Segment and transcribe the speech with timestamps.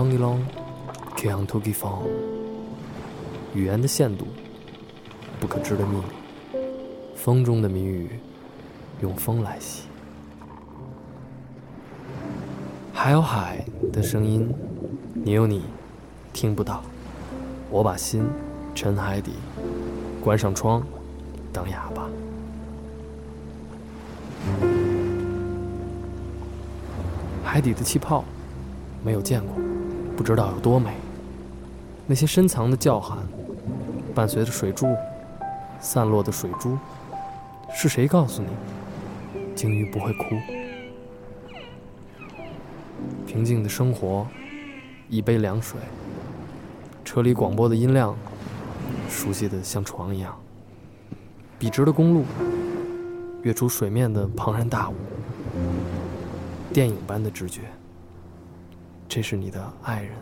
[0.00, 0.40] 风一浪
[1.14, 2.08] kiangtugafang
[3.52, 4.26] 语言的限度
[5.38, 6.58] 不可知的秘密
[7.14, 8.08] 风中的谜语
[9.02, 9.88] 用风来袭
[12.94, 13.62] 还有海
[13.92, 14.50] 的声音
[15.12, 15.64] 你有你
[16.32, 16.82] 听不到
[17.68, 18.24] 我把心
[18.74, 19.32] 沉海底
[20.24, 20.82] 关上窗
[21.52, 22.08] 当哑巴。
[27.44, 28.24] 海底的气泡
[29.04, 29.69] 没有见过
[30.20, 30.92] 不知道有多美。
[32.06, 33.26] 那些深藏的叫喊，
[34.14, 34.94] 伴随着水柱
[35.80, 36.76] 散落的水珠，
[37.72, 38.48] 是谁告诉你，
[39.56, 40.24] 鲸鱼不会哭？
[43.26, 44.26] 平静的生活，
[45.08, 45.80] 一杯凉水。
[47.02, 48.14] 车里广播的音量，
[49.08, 50.38] 熟悉的像床一样。
[51.58, 52.26] 笔直的公路，
[53.40, 54.94] 跃出水面的庞然大物。
[56.74, 57.62] 电影般的直觉，
[59.10, 60.12] 这是你的爱人。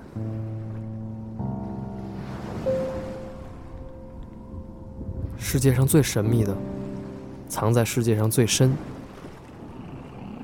[5.37, 6.57] 世界上最神秘的，
[7.51, 8.73] 藏在世界上最深。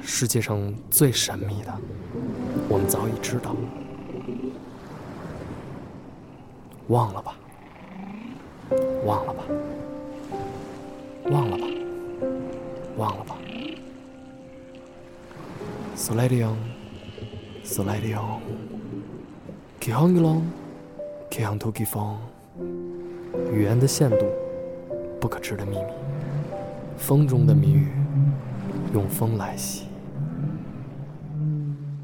[0.02, 1.74] 世界上最神秘的，
[2.68, 3.56] 我们早已知道。
[6.88, 7.34] 忘了吧，
[9.06, 9.44] 忘了吧，
[11.30, 11.66] 忘了吧，
[12.98, 13.36] 忘了吧。
[17.64, 18.20] Silaio，
[19.80, 20.42] 给哈尼郎，
[21.30, 22.14] 给头给风，
[23.50, 24.26] 语言的限度，
[25.18, 25.84] 不可知的秘密，
[26.98, 27.88] 风中的谜语，
[28.92, 29.86] 用风来洗。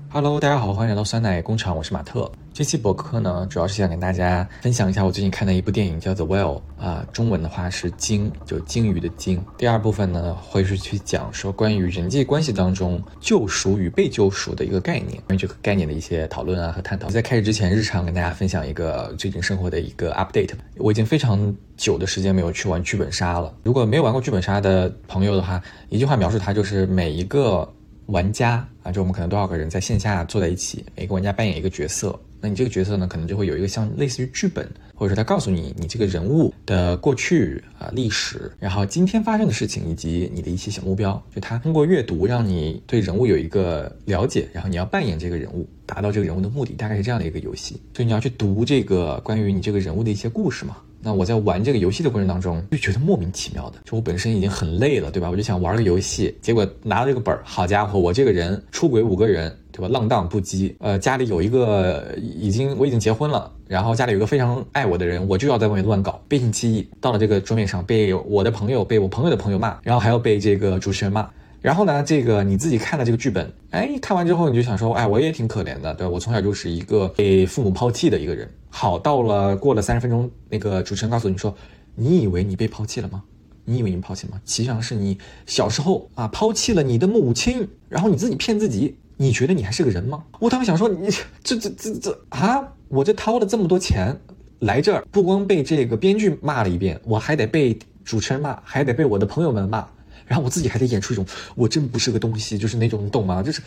[0.08, 2.32] 哈喽，大家好，欢迎来到酸奶工厂，我是马特。
[2.60, 9.42] 这期博客呢，主要是想跟大家分享一下我最近看的一部电影，叫做《The Whale》啊，中文的话是鲸，就鲸鱼的鲸。
[9.56, 17.08] 第二部分呢，会是去讲说关于人际关系当中救赎与被救赎的一个概念，关于这个概念的一些讨论啊和探讨。
[17.08, 20.52] 在开始之前，日常跟大家分享一个最近生活的一个 update。
[20.76, 23.50] 我已经非常久的时间没有去玩剧本杀了。
[23.62, 27.66] 如果没有玩过剧本杀的朋友的话，一句话描述它就是每一个
[28.08, 32.14] 玩家啊，就我们可能多少个人在线下坐在一起，每个玩家扮演一个角色。
[32.40, 47.80] 那你这个角色呢，可能就会有一个像类似于剧本，或者说他告诉你你这个人物的过去啊历史，然后今天发生的事情以及你的一些小目标，就他通过阅读让你对人物有一个了解，然后你要扮演这个人物，达到这个人物的目的，大概是这样的一个游戏。
[47.94, 50.76] 所以你要去读这个关于你这个人物的一些故事嘛。
[51.02, 55.30] 那我在玩这个游戏的过程当中，就觉得莫名其妙的，就我本身已经很累了，对吧？
[55.30, 59.88] 我就想玩个游戏，结果拿到这个本儿，好家伙，我这个人出轨五个人，对吧？
[59.88, 71.28] 浪荡不羁，呃，家里有一个已经我已经结婚了，然后家里有一个非常爱我的人，我就要在外面乱搞，背信弃义，到了这个桌面上被我的朋友被我朋友的朋友骂，然后还要被这个主持人骂。
[71.62, 76.10] 然后呢，这个你自己看了这个剧本，哎，看完之后你就想说，哎，我也挺可怜的，对吧？
[76.10, 78.48] 我从小就是一个被父母抛弃的一个人。
[78.70, 81.54] 好，到了过了三十分钟，那个主持人告诉你说，
[81.94, 83.22] 你以为你被抛弃了吗？
[83.64, 84.40] 你以为你抛弃吗？
[84.46, 90.24] 实际上是你小时候啊抛弃了你的母亲，然后你自己骗自己，你觉得你还是个人吗？
[90.38, 91.10] 我当时想说，你
[91.42, 94.18] 这这这这啊，我这掏了这么多钱
[94.60, 99.86] 来这儿，不光被这个编剧骂了一遍，我还得被主持人骂，还得被我的朋友们骂。
[100.26, 101.26] 然后我自己还得演出一种
[101.56, 103.42] 我真不是个东西，就是那种你懂吗？
[103.42, 103.60] 就是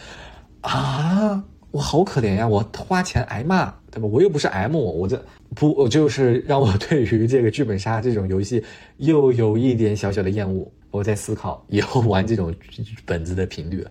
[0.62, 1.44] 啊，
[1.74, 4.08] 我好可怜呀，我花钱挨骂，对吧？
[4.08, 5.20] 我又不是 M，我这
[5.56, 8.64] 不，我就是让我对于这个剧本杀这种游戏
[8.98, 10.72] 又有一点小小的厌恶。
[10.94, 12.54] 我在思考以后玩这种
[13.04, 13.84] 本子的频率，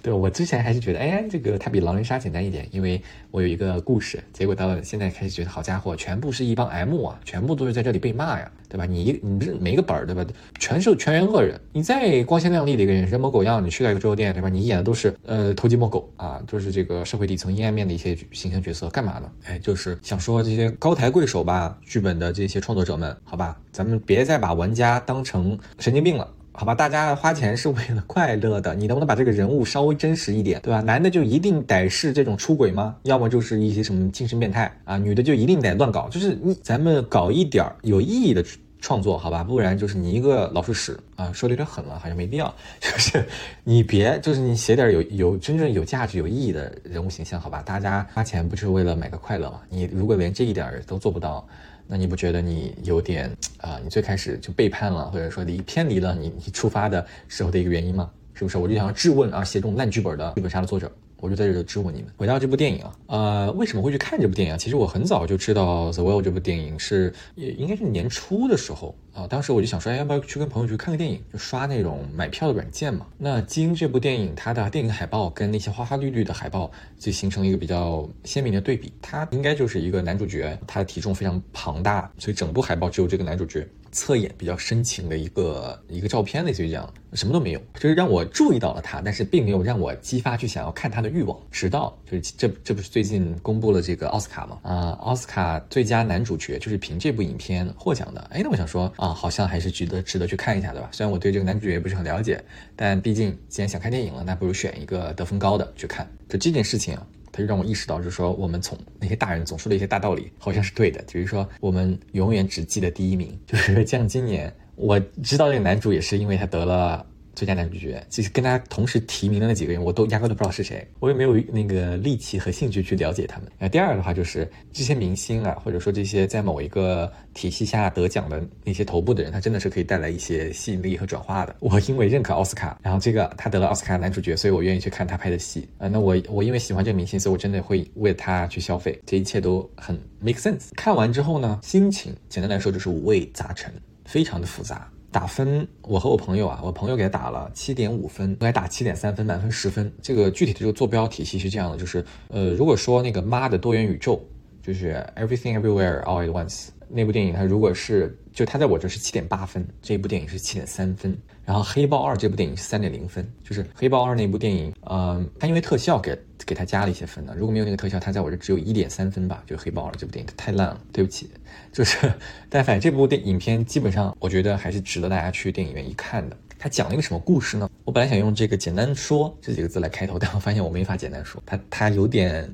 [0.00, 4.22] 对我之前还是觉得，哎，这个它比狼人杀简单一点，因为我有一个故事。
[4.32, 8.86] 结果到了现在开始觉得，好家伙，全部是一帮 M 啊，全部都是在这里被骂呀，对吧？
[8.86, 10.24] 你一你不是每一个本儿，对吧？
[10.60, 11.60] 全是全员恶人。
[11.72, 14.48] 你再光鲜亮丽的一个人，人模狗样，你去到一个桌游店，对吧？
[14.48, 19.28] 你演的都是呃偷鸡摸狗啊，就是这个社会底层阴暗面的一些形象角色，干嘛呢？
[19.46, 26.30] 哎，就是想说这些高抬贵手吧，剧本的这些创作者们，好吧，咱们别再把玩家当成神经病了。
[26.56, 30.80] 好吧，大家花钱是为了快乐的，你能不能把这个人物稍微真实一点，对吧？
[30.80, 32.94] 男的就一定得是这种出轨吗？
[33.02, 34.96] 要么就是一些什么精神变态啊？
[34.96, 36.08] 女的就一定得乱搞？
[36.08, 38.44] 就是你咱们搞一点有意义的
[38.80, 39.42] 创作，好吧？
[39.42, 41.32] 不然就是你一个老鼠屎啊！
[41.32, 42.54] 说的有点狠了，好像没必要。
[42.80, 43.26] 就是
[43.64, 47.62] 你别，就是你写点有有真正有价值、有意义的人物形象，好吧？
[47.66, 49.60] 大家花钱不就是为了买个快乐吗？
[49.68, 51.44] 你如果连这一点都做不到。
[51.86, 53.78] 那你不觉得你有点啊？
[53.82, 58.10] 你最开始就背叛了，或者说离偏离了你你出发的时候的一个原因吗？
[58.32, 58.58] 是不是？
[58.58, 60.90] 我就想要质问啊，写这种烂剧本的剧本杀的作者，
[61.24, 62.12] 我就在这质问你们。
[62.18, 64.58] 回到这部电影啊，呃，为什么会去看这部电影啊？
[64.58, 71.18] 其实我很早就知道《The Well》这部电影是，也应该是年初的时候啊，当时我就想说，哎，要不要去跟朋友去看个电影？
[71.32, 73.06] 就刷那种买票的软件嘛。
[73.16, 78.92] 那《金》这部电影，它的电影海报跟那些花花绿绿的海报就形成一个比较鲜明的对比。
[79.00, 83.66] 它应该就是一个男主角，他的体重非常庞大，所以整部海报只有这个男主角。
[83.94, 91.38] 侧眼比较深情的一个一个照片，类似于这样，什么都没有，就是让我注意到了他，但是并没有让我激发去想要看他的欲望。
[91.52, 94.58] 直到就是这这不是最近公布了这个奥斯卡吗？
[94.64, 98.20] 啊，奥斯卡最佳男主角就是凭这部影片获奖的。
[98.32, 100.88] 哎，那我想说啊，好像还是值得值得去看一下，对吧？
[100.90, 102.42] 虽然我对这个男主角也不是很了解，
[102.74, 106.10] 但毕竟既然想看电影了，那不如选一个得分高的去看。
[106.28, 106.98] 就这件事情。
[107.34, 111.02] 他就让我意识到，就是说，我们从那些大人总说的一些大道理，好像是对的。
[111.12, 113.36] 比如说，我们永远只记得第一名。
[113.44, 117.04] 就是像今年，我知道这个男主也是因为他得了。
[117.34, 123.50] 最佳男主角，其实跟他同时提名的那几个人，我都压根都不知道是谁，我也没有那个力气和兴趣去了解他们。
[123.58, 131.56] 那第二的话，就是这些明星啊，或者说这些在某一个体系下得奖的那些头部的人，他真的是可以带来一些吸引力和转化的。
[131.60, 135.88] 我因为认可奥斯卡，然后这个他得了奥斯卡男主角，所以我愿意去看他拍的戏啊。
[135.88, 138.98] 那我我因为喜欢这个明星，所以我真的会为他去消费。
[139.04, 140.68] 这一切都很 make sense。
[140.76, 143.72] 看完之后呢，心情简单来说就是五味杂陈，
[144.04, 144.90] 非常的复杂。
[145.14, 149.90] 打分，我和我朋友啊，我朋友给他打了七点五分，我给打七点三分，满分十分。
[150.02, 154.20] 这个具体的这个坐标体系是这样的，就是呃，如果说那个妈的多元宇宙，
[154.60, 161.16] 就是 Everything Everywhere All at Once 那部电影，它如果是就它在我这是七点八分，这部电影是七点三分。
[161.44, 167.34] 然后黑豹二这部电影是三点零分，就是黑豹二那部电影，呃，它因为特效给给它加了一些分呢。
[167.36, 169.42] 如果没有那个特效，它在我这只有一点三分吧。
[169.46, 171.30] 就黑豹了这部电影太烂了，对不起。
[171.72, 172.12] 就是，
[172.48, 176.36] 但反正这部电影片基本上，我觉得还是值得大家去电影院一看的。
[176.58, 177.68] 它讲了一个什么故事呢？
[177.84, 182.48] 我本来想用这个简单说这几个字来开头，但我发现我没法简单说，它它有点。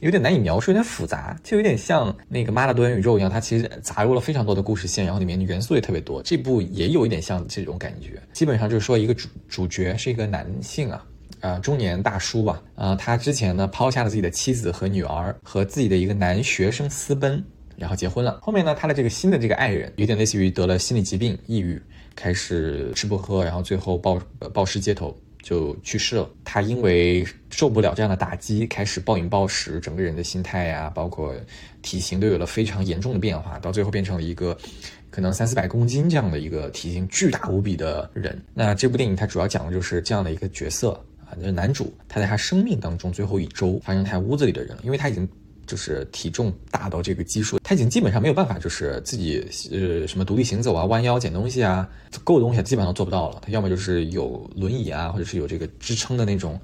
[0.00, 6.20] 有点难以描述，有点复杂，就有点像那个《妈的多元宇宙》一样，它其实杂入了非常多的故事线，然后里面的元素也特别多。
[6.24, 11.06] 这部也有一点像这种感觉，基本上就是说一个主主角是一个男性啊，
[11.42, 17.44] 呃，中年大叔吧，呃，他之前呢抛下了自己的妻子和女儿，和自己的一个男学生私奔，
[17.76, 18.40] 然后结婚了。
[18.40, 21.82] 后面呢，他的这个新的这个爱人有点类似于得了心理疾病，抑郁，
[22.16, 24.18] 开始吃不喝，然后最后暴
[24.54, 25.14] 暴尸街头。
[25.42, 26.30] 就去世了。
[26.44, 31.34] 他因为受不了这样的打击，开始暴饮暴食，整个人的心态呀，包括
[31.82, 34.56] 体型都有了非常严重的变化，到最后变成了一个
[35.10, 38.40] 可能三四百公斤这样的一个体型巨大无比的人。
[38.54, 41.04] 那这部电影它主要讲的就是这样的一个角色，
[41.38, 45.28] 就是男主他在他生命当中最后一周发生他屋子里的人，因为他已经。
[45.64, 49.38] 就是体重大到这个基数，他已经基本上没有办法，就是自己
[49.70, 51.88] 呃什么独立行走啊、弯腰捡东西啊、
[52.24, 53.38] 够东西基本上都做不到了。
[53.40, 56.60] 他要么就是有轮椅啊，或者是有这个支撑的那种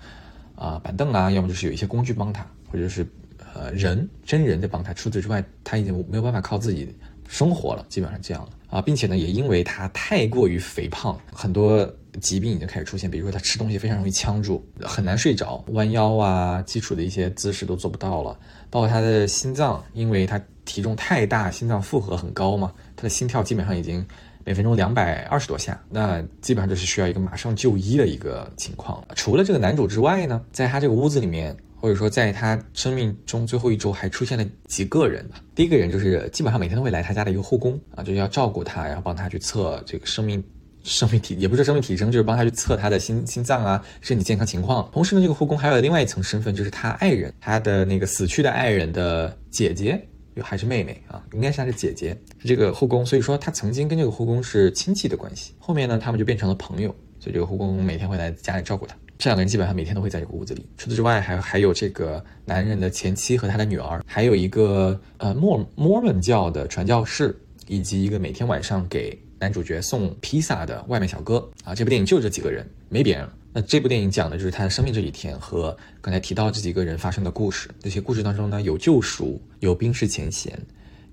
[0.57, 3.07] 啊板凳啊，要么就是有一些工具帮他，或者是
[3.55, 4.93] 呃人真人在帮他。
[4.93, 6.93] 除此之外，他已经没有办法靠自己
[7.29, 11.89] 生活了，基本上这样了啊，并且呢，也因为他太过于肥胖，很多。
[12.21, 18.37] 疾病已经开始出现，比如说他吃东西非常容易呛住，很难睡着，弯腰啊，基础的一些姿势都做不到了。
[18.71, 24.05] 包括他的心脏，因为他体重太大，心脏负荷很高嘛，他的心跳基本上已经
[24.45, 29.07] 每分钟两百二十多下，那基本上就是需要一个马上就医的一个情况。
[29.15, 35.41] 除了这个男主之外呢，在他这个屋子里面，或者说在他生命中最后一周，还出现了几个人吧。
[35.55, 40.43] 第一个人就是基本上每天都会来他家的一个护工啊，就是要照顾他，然后帮他去测这个生命。
[40.85, 44.89] 生命体也不是生命体征，就是帮他去测他的心心脏啊，身体健康情况。
[44.91, 50.01] 同时呢，这个护工还有另外一层身份，就是他爱人，他的那个死去的爱人的姐姐，
[50.35, 53.05] 又还是妹妹啊，应该是他的姐姐，是这个护工。
[53.05, 55.53] 所以说他曾经跟这个护工是亲戚的关系。
[55.59, 58.97] 后面呢，他们就变成了朋友，所以这个护工每天会来家里照顾他。
[59.19, 60.65] 这两个人基本上每天都会在这个屋子里。
[60.77, 69.19] 除此之外，还还有这个男人的前妻和他的女儿，还有一个呃莫摩门教的传教士，以及一个每天晚上给。
[69.41, 73.33] 男主角送披萨的外卖小哥啊，这部电影就这几个人，没别人了。
[73.53, 77.71] 那这部电影讲的就是他的生命这几天和刚才提到这几个人发生的故事。
[77.79, 80.61] 这些故事当中呢，有救赎，有冰释前嫌，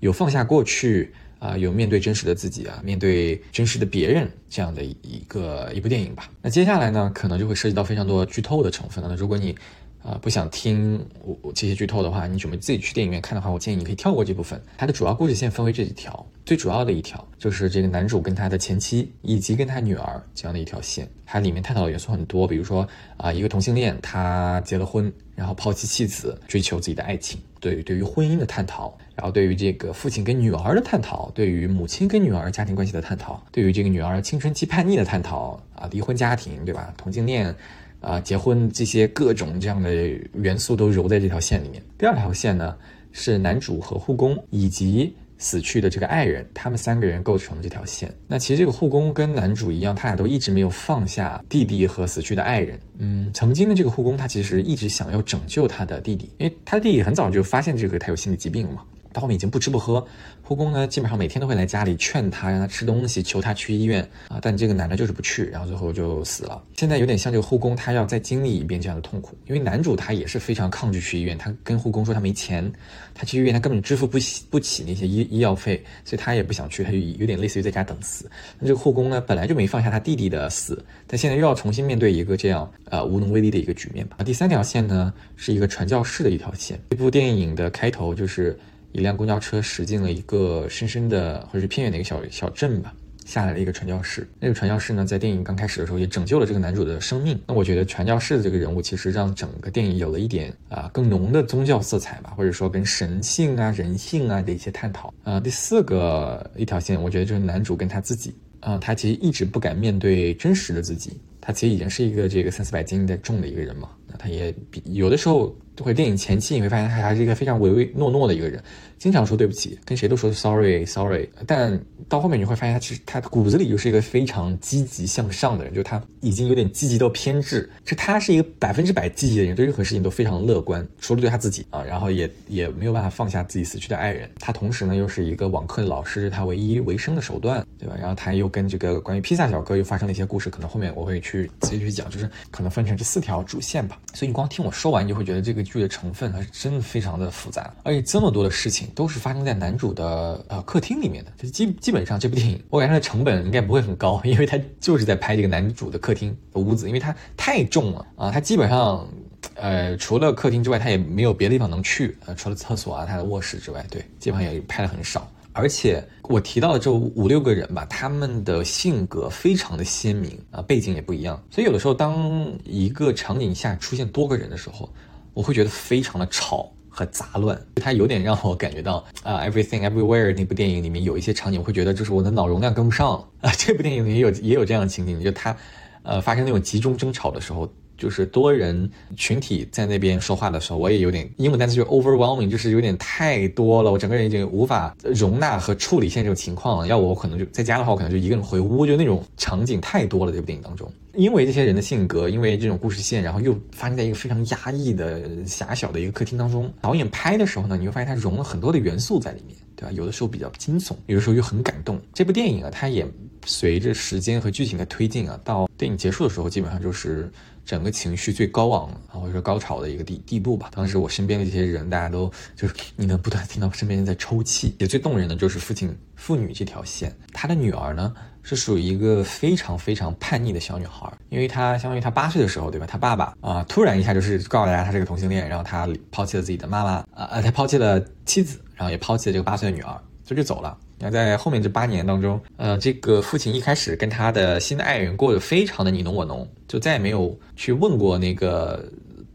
[0.00, 6.30] 有放下过去啊，有面对真实的自己啊，面对真实的别人这样的一个一部电影吧。
[6.40, 9.10] 那接下来呢，可能就会涉及到非常多剧透的成分了。
[9.10, 9.54] 那如果你
[10.02, 14.60] 啊，不想听我我这些剧透的话，你准备自己去电影院看的话，我建议你可以跳过这部分。
[14.76, 21.08] 它的主要故事线分为这几条，最主要的一条就是这个男主跟他的前妻以及跟他女儿这样的一条线。
[21.24, 36.94] 它里面探讨的元素很多，比如说啊，一个同性恋他结了婚，然后抛弃妻子，追求自己的爱情，对对于婚姻的探讨，然后对于这个父亲跟女儿的探讨，对于母亲跟女儿家庭关系的探讨，对于这个女儿青春期叛逆的探讨啊，离婚家庭对吧？
[36.96, 37.54] 同性恋。
[38.02, 39.90] 啊结婚这些各种这样的
[40.34, 41.82] 元素都揉在这条线里面。
[41.98, 42.76] 第二条线呢
[43.10, 45.16] 是男主和护工以及。
[45.38, 48.10] 死去的这个爱人，他们三个人构成了这条线。
[48.26, 52.80] 那其实这个护工跟男主一样，他俩都一直没有放下弟弟和死去的爱人。
[53.00, 58.82] 嗯，曾经的这个护工，他其实一直想要拯救他的弟弟，因为他的弟弟很早就发现这个他有心理疾病嘛。
[59.16, 60.06] 到后面已经不吃不喝，
[60.42, 64.38] 护工呢基本上每天都会来家里劝他，让他吃东西，求他去医院啊。
[64.42, 66.62] 但这个男的就是不去，然后最后就死了。
[66.76, 72.70] 现在有点像这个护工，他要再经历一遍这样的痛苦，因为男主他也是非常抗拒去医院，他跟护工说他没钱，
[73.14, 78.30] 他去医院他根本支付不起不起那些医医药费，所以他也不想去，他就有点类似于在家等死。
[78.58, 84.18] 那这个护工呢本来就没放下他弟弟的死，但现在又要重新面对一个这样呃无能为力的一个局面吧。
[84.22, 88.54] 第三条线呢是一个传教士的一条线，这部电影的开头就是。
[88.92, 92.94] 一辆公交车驶进了一个深深的或者是偏远的一个小小镇吧，
[93.26, 94.26] 下来了一个传教士。
[94.40, 97.38] 那个传教士呢，在电影刚开始的时候也拯救了这个男主的生命。
[97.46, 105.12] 那我觉得传教士的这个人物其实让整个电影有了一点啊更浓的宗教色彩吧，或者说跟神性啊、人性啊的一些探讨。
[105.24, 111.20] 啊，第四个一条线，我觉得就是男主跟他自己啊，他其实一直不敢面对真实的自己。
[111.40, 115.54] 他其实已经是一个这个三四百斤的重的一个人嘛，那他也比有的时候。
[115.80, 118.62] 或者电影前期你会发现他还是一个非常唯唯诺诺的一个人，
[118.98, 121.28] 经常说对不起，跟谁都说 sorry sorry。
[121.46, 127.68] 但到后面你会发现他其实他骨子里就是一个非常积极向上的人，就他已经有点积极到偏执。
[127.84, 134.30] 就他是一个百分之百积极的人，对任何事情都非常乐观，除了对他自己啊，然后也也没有办法放下自己死去的爱人。
[134.40, 137.94] 他同时呢又是一个网课的老师，是他唯一维生的手段，对吧？
[138.00, 144.00] 然后他又跟这个关于披萨小哥又发生了一些故事，可能后面我会去直接去讲，就是可能分成这四条主线吧。
[144.14, 145.66] 所以你光听我说完，你就会觉得这个。
[145.66, 151.32] 剧的成分还是真的非常的复杂，而且这么多的事情都是发生在男主的呃客厅里面的。
[151.36, 158.30] 就基基本上这部电影，我感觉它的成本应该不会很高，因为它就是在拍这个男主的客厅的屋子，因为它太重了啊。
[158.30, 159.06] 它基本上
[159.54, 165.30] 呃除了客厅之外，它也没有别的地方能去，呃除了厕所啊、他的卧室之外，对，基本上也拍的很少。
[165.52, 174.88] 而且我提到的这五六个人吧，他们的性格非常的鲜明啊，背景也不一样，所以有的时候当一个场景下出现多个人的时候。
[175.36, 183.52] 我会觉得非常的吵和杂乱，它有点让我感觉到啊，Everything Everywhere 那部电影里面有一些场景，会觉得就是我的脑容量跟不上啊。
[183.58, 185.54] 这部电影也有也有这样的情景，就它，
[186.02, 196.86] 呃，发生那种集中争吵的时候，就是多人群体在那边说话的时候，我也有点英文单词就 overwhelming，就是有点太多了，我整个人已经无法容纳和处理现在这种情况了。
[196.86, 200.32] 要我，我可能就在家的话，我可能就一个人回屋，就那种场景太多了。
[200.32, 200.90] 这部电影当中。
[201.14, 206.70] 因为这些人的性格，因为这种故事线，然后又发生在一个非常压抑的狭小的一个客厅当中。
[206.82, 209.92] 导演拍的时候呢，你会发现他融了很多的元素在里面，对吧？
[209.92, 211.98] 有的时候比较惊悚，有的时候又很感动。
[212.12, 213.06] 这部电影啊，它也
[213.46, 217.30] 随着时间和剧情的推进啊，到电影结束的时候，基本上就是
[217.66, 220.70] 整个情绪最高昂啊，或者说高潮的一个地地步吧。
[220.74, 224.74] 当时我身边的这些人，大家都就是你能不断听到身边人在抽泣。
[224.78, 228.14] 也最动人的就是父亲父女这条线，他的女儿呢？
[228.48, 232.86] 是属于一个非常非常叛逆的小女孩，因为她相当于她八岁的时候，对吧？
[232.86, 240.78] 她爸爸啊，突然一下就是告诉大家她是个同性恋，然后她抛弃了自己的妈妈，啊呃，她抛弃了妻子，然后也抛弃了这个八岁的女儿，就就走了。
[240.98, 248.84] 那在后面这八年当中，呃，这个父亲一开始跟他的新的爱人过得非常的你侬我侬，就再也没有去问过那个。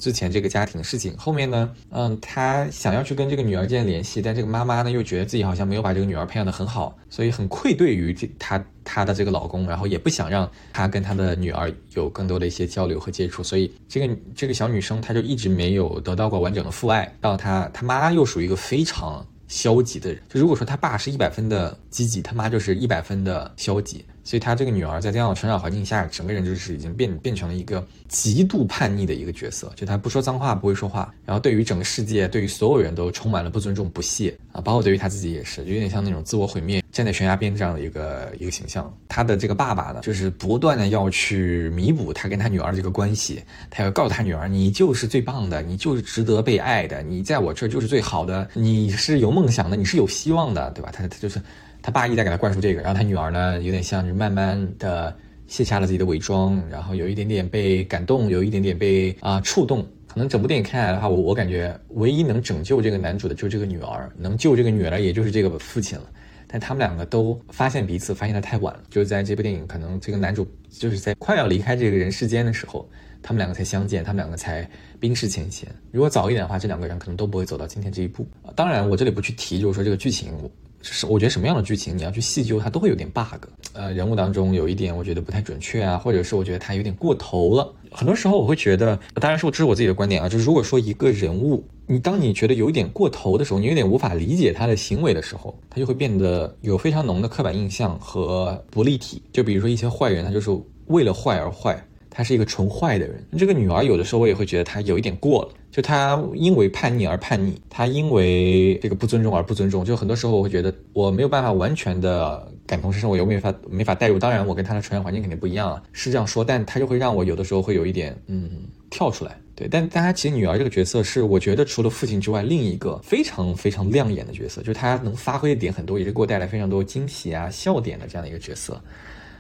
[0.02, 24.04] 之前这个家庭的事情，后面呢，嗯，他想要去跟这个女儿建立联系，但这个妈妈呢又觉得自己好像没有把这个女儿培养的很好，所以很愧对于这他他的这个老公，然后也不想让他跟他的女儿有更多的一些交流和接触，所以这个这个小女生她就一直没有得到过完整的父爱，到她她妈又属于一个非常消极的人，就如果说他爸是一百分的积极，他妈就是一百分的消极。
[24.24, 29.72] 所以她这个女儿在这样的成长环境下，整个人就是已经变变成了一个极度叛逆的一个角色。
[29.76, 38.96] 就她不说脏话，不会说话，然后对于整个世界，对于所有人都充满了不尊重、不屑啊，包括对于她自己也是，就有点像那种自我毁灭、站在悬崖边这样的一个一个形象。
[39.10, 50.92] 她的这个爸爸呢，就是不断的要去弥补他跟他女儿这个关系，他要告诉他女儿，你就是最棒的，你就是值得被爱的，你在我这就是最好的，你是有梦想的，你是有希望的，对吧？
[50.94, 51.42] 他他就是。
[51.82, 55.16] 他爸一直在给他灌输这个，然后他女儿呢，有点像是慢慢的
[55.48, 59.86] 卸下了自己的伪装，然后有一点点被感动，有一点点被啊触动。
[60.08, 66.06] 可能整部电影看下来的话，我我感觉唯一能拯救这个男主的就是这个女儿，能救这个女儿也就是这个父亲了。
[66.48, 72.86] 但他们两个都发现彼此发现的太晚了，就是在这部电影，可能这个男主就是在快要离开这个人世间的时候，
[73.24, 74.70] 他们两个才相见，他们两个才
[75.00, 75.68] 冰释前嫌。
[75.92, 78.28] 如果早一点的话，这两个人可能都不会走到今天这一步。
[78.54, 80.34] 当然，我这里不去提，就是说这个剧情。
[80.82, 83.46] 是，我觉得什么样的剧情你要去细究，它都会有点 bug。
[83.74, 87.74] 呃人物当中有一点我觉得不太准确啊，或者是我觉得他有点过头了。
[87.92, 99.22] 很多时候我会觉得，当然说这是我自己的观点啊，就是如果说一个人物，你当你觉得有一点过头的时候，你有点无法理解他的行为的时候，他就会变得有非常浓的刻板印象和不立体。
[99.32, 100.50] 就比如说一些坏人，他就是
[100.88, 101.86] 为了坏而坏。
[102.12, 103.26] 他是一个纯坏的人。
[103.40, 109.84] 这个女儿有的时候我也会觉得她有一点过了，就她因为叛逆而叛逆，她因为这个不尊重而不尊重。
[109.84, 114.20] 就很多时候我会觉得我没有办法完全的感同身受，我又没法没法代入。
[114.20, 116.44] 当然，我跟她的成长环境肯定不一样啊，是这样说。
[116.44, 118.50] 但她就会让我有的时候会有一点嗯
[118.90, 119.38] 跳出来。
[119.56, 128.82] 对，但但她其实女儿这个角色是我觉得除了父亲之外另一个非常非常亮眼的角色，就是她能发挥的点很多，也是给我带来非常多惊喜啊笑点的这样的一个角色。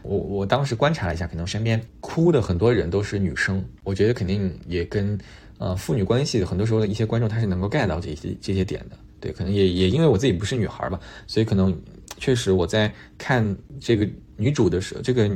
[0.03, 5.17] 我我当时观察了一下，可能身边哭的很多人都是女生，我觉得肯定也跟
[5.57, 11.75] 呃父女关系很多时候的一些观众他是能够 get 到这些这些点的，对，可能也也因为我自己不是女孩吧，所以可能
[12.17, 15.29] 确实我在看这个女主的时候，这个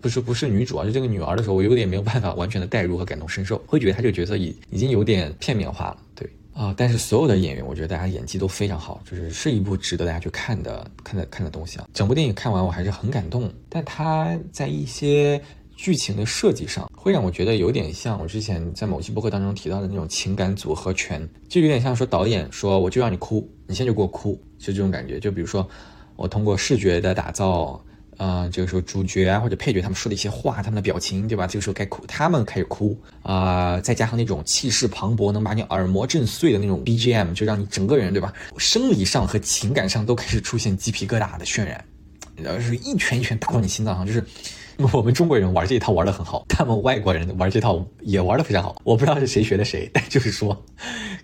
[0.00, 6.28] 不是不是女主啊，就这个女儿的时候，我有点没有办法完全的代入和感同身受，会觉得她这个角色已已经有点片面化了，对。
[6.54, 6.72] 啊！
[6.76, 11.88] 但是所有的演员，我觉得大家演技都非常好，就是是一部值得大家去看的、看的、看的东西啊。
[11.92, 13.52] 整部电影看完，我还是很感动。
[13.68, 15.40] 但它在一些
[15.76, 25.18] 剧情的设计上，会让我觉得有点像我之前在某期播客当中提到的那种情感组合拳，就有点像说导演说我就让你哭，你现在就给我哭，就这种感觉。
[25.18, 25.68] 就比如说
[26.14, 27.84] 我通过视觉的打造。
[28.16, 31.46] 啊，这个时候主角啊或者配角他们说的一些话，他们的表情，对吧？
[31.46, 38.32] 这个时候该哭，他们开始哭啊，再加上那种气势磅礴，能把你耳膜震碎的那种 BGM，就让你整个人，对吧？
[38.58, 41.84] 生理上和情感上都开始出现鸡皮疙瘩的渲染，
[42.36, 44.06] 然后是一拳一拳打到你心脏上。
[44.06, 44.24] 就是
[44.92, 48.76] 我们中国人玩这一套玩的很好，他们外国人玩这套也玩的非常好。
[48.84, 50.56] 我不知道是谁学的谁，但就是说，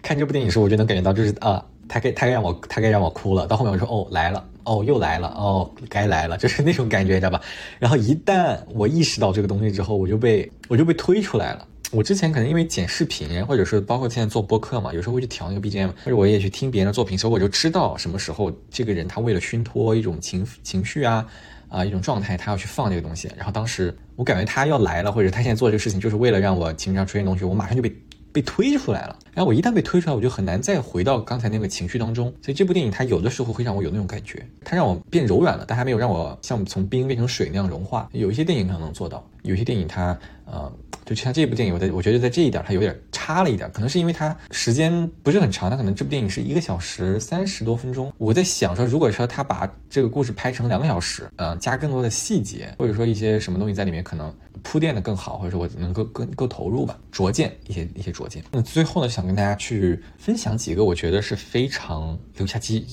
[0.03, 1.65] 看这部电影时候，我就能感觉到，就是啊。
[1.93, 7.40] 他该他该让我他该让我哭了，到后面我说哦来了哦又来了哦该来了，就是那种感觉，你知道吧？
[7.79, 11.67] 然后一旦我意识到这个东西之后，我就被我就被推出来了。
[11.93, 21.26] 我之前可能因为剪视频，或者是包括现在做播客嘛，有时候会去调那个 BGM，或者我也去听别人的作品，所以我就知道什么时候这个人他为了熏托一种情情绪啊
[21.69, 23.28] 啊一种状态，他要去放这个东西。
[23.37, 27.93] 然后当时我感觉他要来了，或者他现在做这个事情就是为了让我情绪上出现东西，我马上就被。
[28.32, 32.32] 被推出来了，然后我一旦被推出来，我就很难再回到刚才那个情绪当中。
[32.43, 38.08] 所以这部电影它有的时候会让我有那种感觉，它让我变柔软了，但还没有让我像从冰变成水那样融化。
[38.12, 40.73] 有一些电影可能能做到，有些电影它呃。
[41.07, 48.13] 就像这部电影，我在我觉得在这一点它有点差了一点，可能是因为它时间不是很长，它可能这部电影是一个小时三十多分钟。
[48.17, 58.45] 我在想说，如果说他把这个故事拍成两个小时，嗯，加更多的细节，或者说一些什么东西在里面，可能铺垫的更好，或者说我能够更够投入吧，拙见一些一些拙见。
[58.53, 62.87] 那最后呢，想跟大家去分享几个我觉得是非常留下记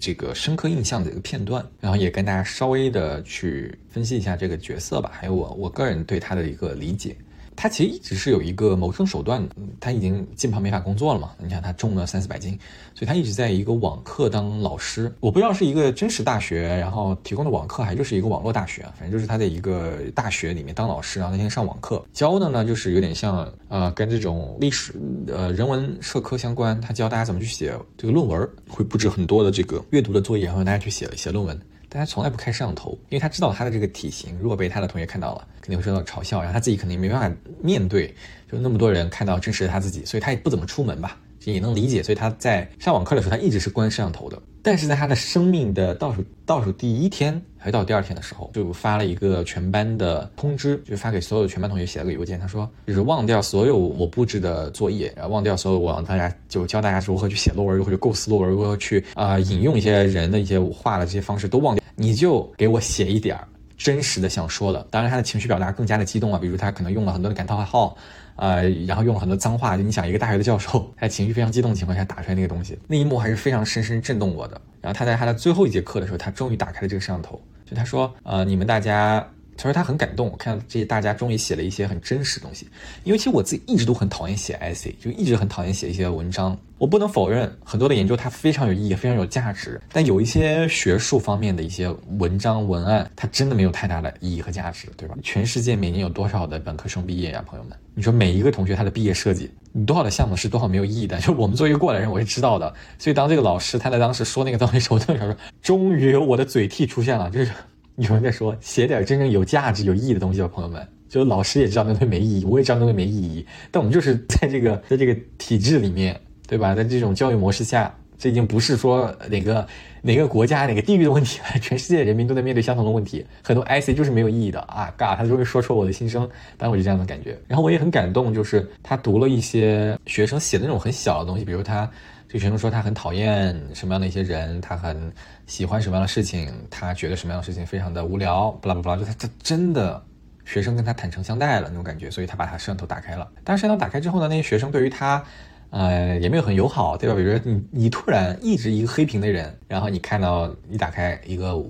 [0.00, 7.16] 这个深刻印象的一个片段，然后也跟大家稍微的去分析一下这个角色吧，还有我我个人对他的一个理解。
[7.60, 11.32] 他其实一直是有一个谋生手段的，他已经基本上没法工作了嘛。
[11.42, 12.56] 你看他重了三四百斤，
[12.94, 15.12] 所以他一直在一个网课当老师。
[15.18, 24.94] 我不知道是一个真实大学，然后提供的网课，还就是一个网络大学，反正就是他在一个大学里面当老师，然后那天上网课教的呢，就是有点像呃跟这种历史
[25.26, 31.60] 呃人文社科相关，他教大家怎么去写这个论文，会布置很多的这个阅读的作业，然后大家去写写论文。
[31.88, 38.14] 但他从来不开摄像头，因为他知道他的这个体型，如果被他的同学看到了，肯定会受到嘲笑，然后他自己肯定没办法面对，
[38.50, 41.18] 就那么多人看到真实的他自己，所以他也不怎么出门吧。
[41.44, 44.38] 也能理解，所以他在上网课的时候，他一直是关摄像头的。
[44.60, 63.36] 但是在他的生命的倒数倒数第一天，还是到第二天的时候，就发了一个全班的通知，就发给所有全班同学写了个邮件，他说就是忘掉所有我布置的作业，然后忘掉所有我让大家就教大家如何去写论文，如何去构思论文，如何去啊引用一些人的一些话的这些方式都忘，你就给我写一点
[63.76, 64.86] 真实的想说的。
[64.90, 67.96] 当然他的情绪表达更加的激动啊，比如他可能用了很多的感叹号。
[68.36, 74.60] 呃，然后用了很多脏话，就你想一个大学的教授，他情绪非常激动的情况下打出来那个东西，那一幕还是非常深深震动我的。
[74.80, 79.28] 然后他在他的最后一节课的时候，他终于打开了这个摄像头，就他说，呃，你们大家。
[79.58, 82.68] 他说他很感动，我看到这些大家终于写了一些很真实的东西。
[83.02, 86.56] 因为其实我自己一直都很讨厌写 essay，就一直很讨厌写一些文章。
[86.78, 89.80] 我不能否认很多的研究它非常有意义，非常有价值。
[89.92, 95.16] 但有一些学术方面的一些文章文案，它真的没有太大的意义和价值，对吧？
[95.24, 97.76] 全世界每年有多少的本科生毕业呀，朋友们？
[97.94, 101.18] 你说每一个同学他的毕业设计，你多少的项目是多少没有意义的？
[101.18, 102.72] 就我们作为一个过来人，我是知道的。
[102.96, 107.50] 所以当这个老师他在当时说那个东西时候，我就想说，终于我的嘴替出现了，就是。
[107.98, 110.86] 有人在说写点真正有价值、有意义的东西吧，朋友们。
[111.08, 113.44] 就老师也知道那东西没意义，我也知道那东西没意义。
[113.70, 116.74] 但我们就是在这个在这个体制里面，对吧？
[116.74, 119.66] 在这种教育模式下这已经不是说哪个
[120.02, 123.24] 哪个国家哪个地域的问题了， 全世界人民都在面对相同的问题。
[123.44, 124.92] 很多 IC 就是没有意义的啊！
[124.96, 127.38] 嘎，他终于说出我的心声，当然我就这样的感觉。
[127.46, 131.88] 然后我也很感动，就是他读了一些学生写的那种很小的东西，比如他
[132.28, 135.12] 这学生说他很讨厌什么样的一些人，他很
[135.46, 140.02] 喜欢什么样的事情，他觉得什么样的事情非常的无聊，巴拉巴拉，就他他真的
[140.44, 143.28] 学生跟他坦诚相待了那种感觉，所以他把他摄像头打开了。
[143.44, 145.22] 但是摄像头打开之后呢，那些学生对于他。
[145.70, 147.14] 呃，也没有很友好，对吧？
[147.14, 151.62] 比如说你你突然一直一个黑屏的人，然后你看到你打开一个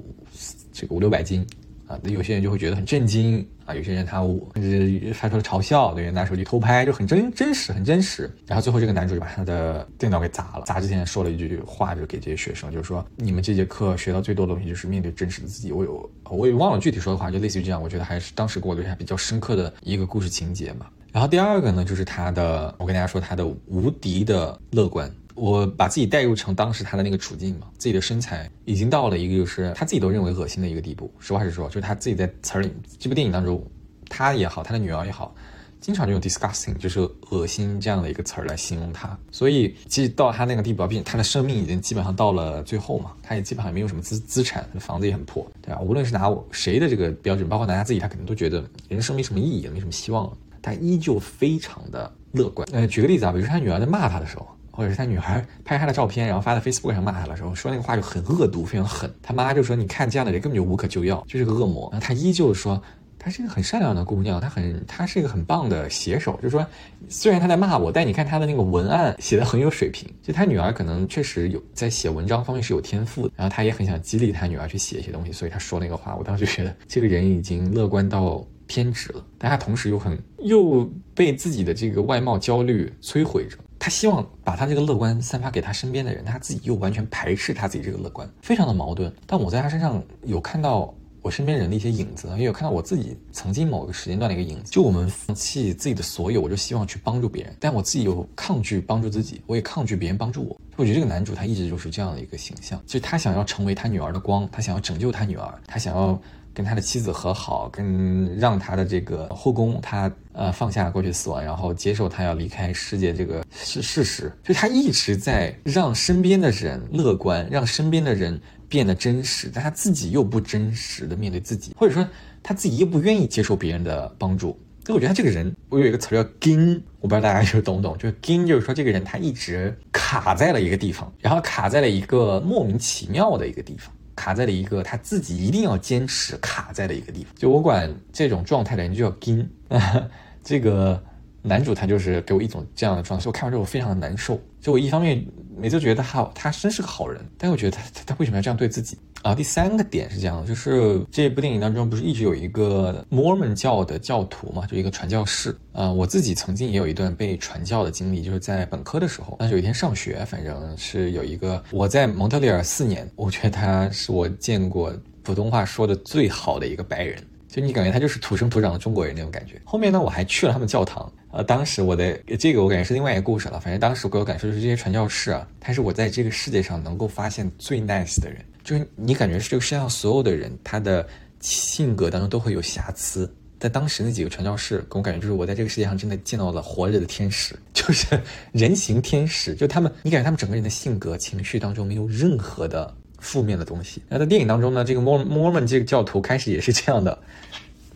[0.73, 1.45] 这个五六百斤
[1.87, 4.23] 啊，有些人就会觉得很震惊啊，有些人他
[4.55, 8.31] 甚至发出了嘲笑，对，拿手机偷拍就很真真实很真实。
[8.47, 15.73] 然后最后这个男主就把他的电脑给砸了，砸之前说了一句话，就给这些学生，就是说你们这节课学到最多的东西就是面对真实的自己。
[15.73, 20.87] 我有我也忘了具体说的话，就类似于这样，我觉得还是当时给我留下比较深刻的一个故事情节嘛。
[21.13, 25.11] 然后第二个呢，就是他的，我跟大家说他的无敌的乐观。
[25.35, 31.09] 我把自己代入成当时他的那个处境嘛，自己的身材已经到了一个就是他自己都认为恶心的一个地步。
[31.21, 33.65] 实话实说，就是他自己在词儿里，这部电影当中，
[34.09, 35.33] 他也好，他的女儿也好，
[35.81, 39.17] 经常就用 disgusting，就是恶心这样的一个词儿来形容他。
[39.31, 45.81] 所以，其实到他那个地步，并他的生命已经基本上到了最后嘛，他也基本上没有什么资资产，房子也很破，对吧？
[45.81, 50.33] 无论是拿谁的这个标准，包括拿他自己，他肯定都觉得人生没什么意义，没什么希望了。
[50.63, 52.69] 他依旧非常的乐观。
[52.73, 59.13] 呃，举个例子啊，比如说他女儿在骂他的时候，或者是他女孩拍他的照片，然后发在 Facebook 上骂他的时候，说那个话就很恶毒，非常狠。
[59.23, 62.81] 他妈就说：“你看这样的人根本就无可救药，就是个恶魔。”他依旧说
[63.19, 66.65] ：“她是一个很善良的姑娘，她很，她是一个很棒的写手。”就是说，
[67.09, 70.09] 虽然她在骂我，但你看她的那个文案写的很有水平。
[70.23, 78.47] 就他女儿可能确实有在写文章方面是有天赋的，然后他也很想激励他女儿去写一些东西，所以他说那个话，我当时就觉得这个人已经乐观到。
[78.69, 83.57] 偏执了，但他同时又很又被自己的这个外貌焦虑摧毁着。
[83.81, 89.13] 他希望把他这个乐观散发给他身边的人，他自己又完全排斥他自己这个乐观，非常的矛盾。
[89.27, 94.73] 但我在他身上有看到我身边人的一些影子，也有看到我自己曾经某个时间段的一个影子。
[94.73, 100.61] 就我们放弃自己的所有，我就希望去帮助别人，但我自己又抗拒帮助自己，我也抗拒别人帮助我。
[100.77, 106.21] 我觉得这个男主他一直就是这样的一个形象，就是他想要成为他女儿的光，他想要拯救他女儿，他想要。
[106.59, 122.05] 跟他的妻子和好，跟让他的这个后宫，他呃放下过去死亡，然后接受他要离开世界这个事事实，就他一直在让身边的人乐观，让身边的人变得真实，但他自己又不真实的面对自己，或者说
[122.43, 124.59] 他自己又不愿意接受别人的帮助。
[124.85, 133.95] 所以我觉得他这个人，我有一个词叫“金”，我不知道大家就懂不懂，就是“金”，就是说这个人他一直卡在了一个地方，然后卡在了一个莫名其妙的一个地方。
[134.19, 139.49] 卡在了一个他自己一定要坚持卡在的一个地方，就我管这种状态的人就叫金。
[140.43, 141.01] 这个
[141.43, 144.41] 男主他就是给我一种这样的状态，所以我看完之后我非常的难受。
[144.61, 145.25] 就我一方面
[145.57, 148.99] 每次觉得他他真是个好人，但我觉得他他为什么要这样对自己？
[149.23, 155.57] 啊，第三个点是这样的，就是这部电影当中不是一直有一个摩门教的教徒嘛，就一个传教士。
[155.73, 164.93] 啊，我自己曾经也有一段被传教的经历，就是在本科的时候，但是有一天上学，反正是有一个我在蒙特利尔四年，我觉得他是我见过
[165.25, 169.61] 普通话说的最好的一个白人，就你感觉他就是土生土长的中国人那种感觉。
[169.65, 171.13] 后面呢，我还去了他们教堂。
[171.31, 173.61] 呃，当时我的这个我感觉是另外一个故事了。
[173.61, 178.45] 反正当时给我感受就是这些传教士啊，他是我在这个世界上能够发现最 nice 的人。
[178.65, 181.07] 就是你感觉是这个世界上所有的人，他的
[181.41, 183.31] 性格当中都会有瑕疵。
[183.61, 188.07] 在当时那几个传教士，给我感觉就是我在这个世界上真的见到了活着的天使， 就是
[188.53, 189.55] 人形天使。
[189.55, 194.01] 就他们，你感觉他们整个人的性格、情绪当中没有任何的负面的东西。
[194.09, 197.19] 那在电影当中呢，这个摩摩门这个教徒开始也是这样的。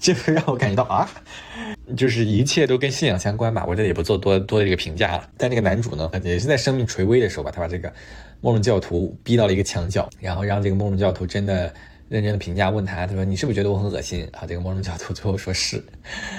[0.02, 1.08] 这个让我感觉到啊，
[1.96, 3.64] 就是一切都跟信仰相关吧。
[3.64, 5.30] 我这里也不做多多的这个评价了。
[5.38, 7.90] 但这个男主呢，也是在生命垂危的时候吧，他把这个
[8.40, 11.72] 摩门教徒逼到了一个墙角，然后让这个摩门教徒真的
[12.08, 14.28] 认真的评价，问他，他说你是不是觉得我很恶心？
[14.32, 15.80] 啊，这个摩门教徒最后说是。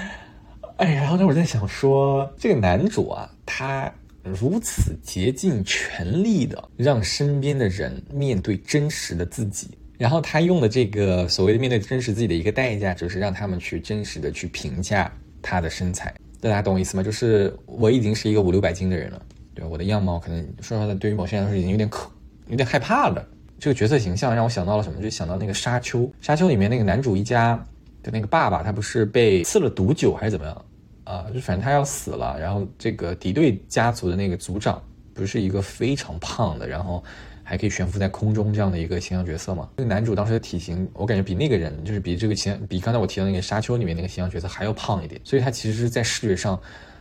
[0.75, 3.89] 哎，然后呢，我在想说，这个男主啊，他
[4.23, 9.69] 如此竭尽全力的让身边的人面对真实的自己。
[10.03, 15.09] 然后他用的这个所谓的面对真实自己的一个代价，就是让他们去真实的去评价
[15.41, 16.13] 他的身材。
[16.41, 17.01] 大家懂我意思吗？
[17.01, 19.21] 就是我已经是一个五六百斤的人了，
[19.55, 22.11] 对我的样貌可能说实话，对于某些人来说已经有点可
[22.49, 23.25] 有点害怕了。
[23.57, 25.01] 这个角色形象让我想到了什么？
[25.01, 27.55] 就想到那个《沙丘》，《沙丘》里面那个男主一家
[28.03, 30.65] 的那个爸爸，他不是被赐了毒酒还是怎么样？
[31.05, 32.37] 啊，就反正他要死了。
[32.37, 37.01] 然后这个敌对家族的那个族长，不是一个非常胖的，然后。
[37.43, 39.69] 还可以悬浮在空中这样的一个形象角色嘛？
[39.77, 45.19] 那个男主当时的体型，我感觉比那个人就是比这个形，比刚才我提到那个沙丘里面那个形象角色还要胖一点。
[45.23, 46.59] 所以他其实是在视觉上，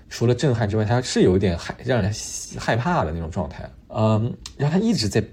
[0.09, 2.13] 除了震撼之外，他是有一点害让人
[2.59, 3.71] 害怕的那种状态。
[3.89, 5.25] 嗯，然后他一直在。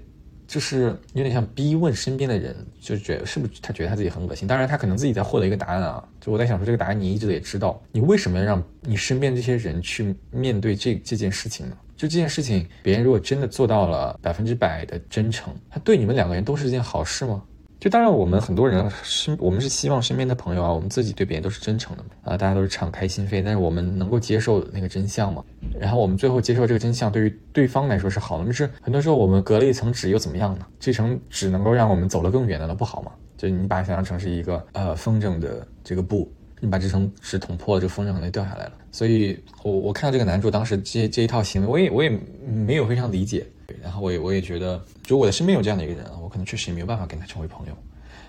[0.50, 4.48] 就是有点像逼问身边的人，就觉得是不是他觉得他自己很恶心？
[4.48, 6.04] 当然，他可能自己在获得一个答案啊。
[6.20, 11.76] 就我在想说，这个答案你一直也知道，你为什么要让你身边这些人去面对这这件事情呢？
[12.00, 17.42] 就这件事情，别人如果真的做到了百分之百的真诚，他对你们两个人都是一件好事吗？
[17.78, 23.42] 就当然，我们很多人身，我们是希望身边的朋友啊，我们自己对别人都是真诚的啊，大家都是敞开心扉。
[23.44, 25.44] 但是我们能够接受那个真相吗？
[25.78, 28.46] 然后我们最后接受这个真相，对于对方来说是好的。
[28.46, 30.66] 就是很多时候我们隔了一层纸又怎么样呢？
[30.78, 33.12] 这层纸能够让我们走得更远，难道不好吗？
[33.36, 38.72] 就你把它想象成是一个呃风筝的这个布，你把这层纸捅破了，这个风筝可能掉下来了。
[38.92, 43.46] 所以我我看到这个男主当时这这一套行为，我也我也没有非常理解。
[43.80, 47.72] 然后我也我也觉得，就我的身边有这样的一个人，我可能确实也没有办法跟他成为朋友。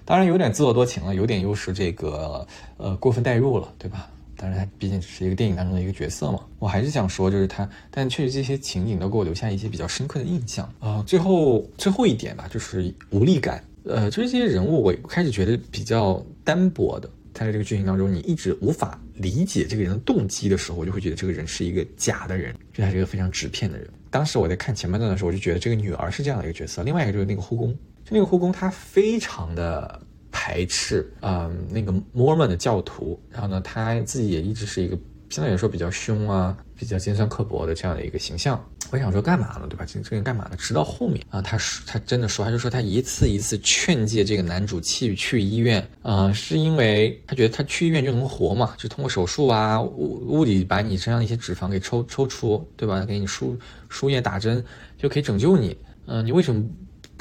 [0.06, 2.46] 当然有点自作多情了，有点又是这个
[2.78, 4.08] 呃过分代入了，对吧？
[4.38, 6.39] 当然他毕竟只是一个电影当中的一个角色嘛。
[6.60, 11.04] 我还是想说，就是他，但确实这些情景都给我留下一些比较深刻的印象啊。
[11.08, 13.63] 最后最后一点吧，就是无力感。
[13.84, 17.10] 呃，就是这些人物，我开始觉得比较单薄的。
[17.34, 23.88] 他在这个剧情当中，你一直无法理解这个人的动机的时候，我就会觉得这个人是一个假的人，就他是一个非常纸片的人。
[24.10, 26.84] 当时我在看前半段的时候，我就觉得这个女儿是这样的一个角色。
[26.84, 27.72] 另外一个就是那个护工，
[28.04, 33.17] 就那个护工，他非常的排斥，嗯，那个 Mormon 的教徒。
[33.30, 34.98] 然后呢，他自己也一直是一个
[35.30, 38.60] 相对来说比较凶啊、比较尖酸刻薄的这样的一个形象。
[38.89, 39.86] 我想说干嘛呢，对吧？
[39.86, 40.58] 这这个人干嘛呢？
[40.58, 53.06] 直到后面啊，他说他真的说，他就说他一次一次劝诫这个男主去去医院啊，是因为他觉得他去医院就能活嘛，就通过手术啊，物物理把你身上的一些脂肪给抽抽出，对吧？
[53.06, 53.56] 给你输
[53.88, 54.62] 输液打针
[54.98, 55.78] 就可以拯救你。
[56.08, 56.65] 嗯，你为什么？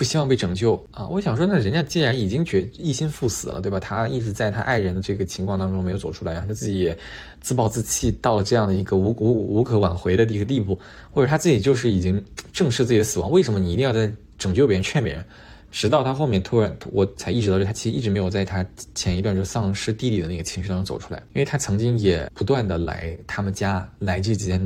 [0.01, 1.07] 不希望被拯救啊！
[1.09, 3.79] 我想说，那人家既然已经决一心赴死了，对吧？
[3.79, 6.97] 他一直在他爱人的这个情况当中没有走出来，然后他自己也
[7.43, 10.79] 自暴自弃，到了这样的一个无无无可挽回的一个地步，
[11.13, 13.31] 或者他自己就是已经正视自己的死亡。
[13.31, 15.23] 为什么你一定要在拯救别人、劝别人？
[15.71, 24.59] 直到他后面突然，我才意识到，他其实一直没有在他前一段就丧失弟弟的那个情绪当中走出来，因为他曾经也不断的来他们家，来这几间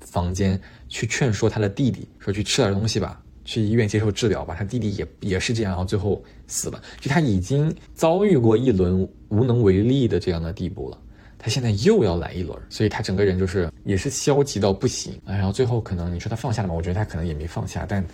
[0.00, 3.21] 房间去劝说他的弟弟，说去吃点东西吧。
[3.44, 6.80] 去医院接受治疗吧，他弟弟也也是这样，然后最后死了。
[7.00, 10.98] 就他已经遭遇过一轮无能为力的这样的地步了，
[11.38, 15.20] 他现在又要来一轮，所以他整个人就是也是消极到不行。
[15.26, 16.74] 然后最后可能你说他放下了吗？
[16.74, 18.04] 我觉得他可能也没放下，但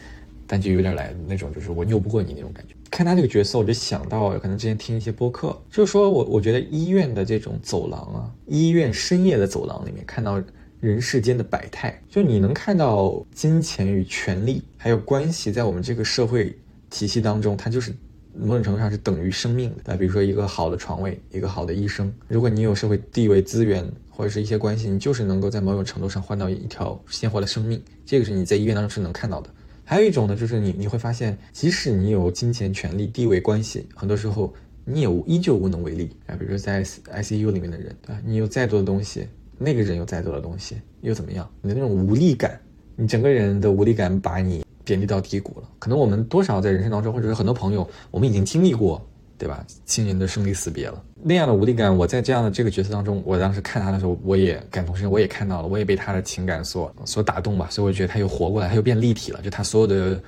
[0.47, 2.75] 但就有点来那种就是我拗不过你那种感觉。
[2.91, 10.43] 看他这个角色，我就想到可能之前听一些播客，就是说我我觉得医院的这种走廊啊，医院深夜的走廊里面看到。
[10.81, 16.57] 人世间的百态，就你能看到金钱与权力，还有关系，在我们这个社会
[16.88, 17.93] 体系当中，它就是
[18.33, 19.97] 某种程度上是等于生命的啊。
[19.97, 27.83] 比如说一个好的床位，一个好的医生，如果你有社会地位、资源或者是一些关系，你就是能够在某种程度上换到一条鲜活的生命。
[28.07, 29.51] 这个是你在医院当中是能看到的。
[29.85, 36.37] 还有一种呢，就是你你会发现，即使你有金钱、权力、地位、关系，很多时候你也依旧无能为力啊。
[36.37, 38.21] 比如说在 ICU 里面的人，对吧？
[38.25, 39.27] 你有再多的东西。
[39.59, 41.49] 那个人有再多的东西又怎么样？
[41.61, 42.59] 你的那种无力感，
[42.97, 45.68] 你整个人的无力感把你贬低到低谷了。
[45.79, 49.05] 可能我们多少在人生当中，或者是很多朋友，我们已经经历过，
[49.37, 49.64] 对吧？
[49.85, 57.68] 亲人的生离死别了，那样的无力感，我在这样的这个角色当中，我当时看他的时候，我也感同身受，我也看到了，我也被他的情感所所打动吧。
[57.71, 59.40] 所以我觉得他又活过来，他又变立体了。
[59.42, 60.23] 就他所有的，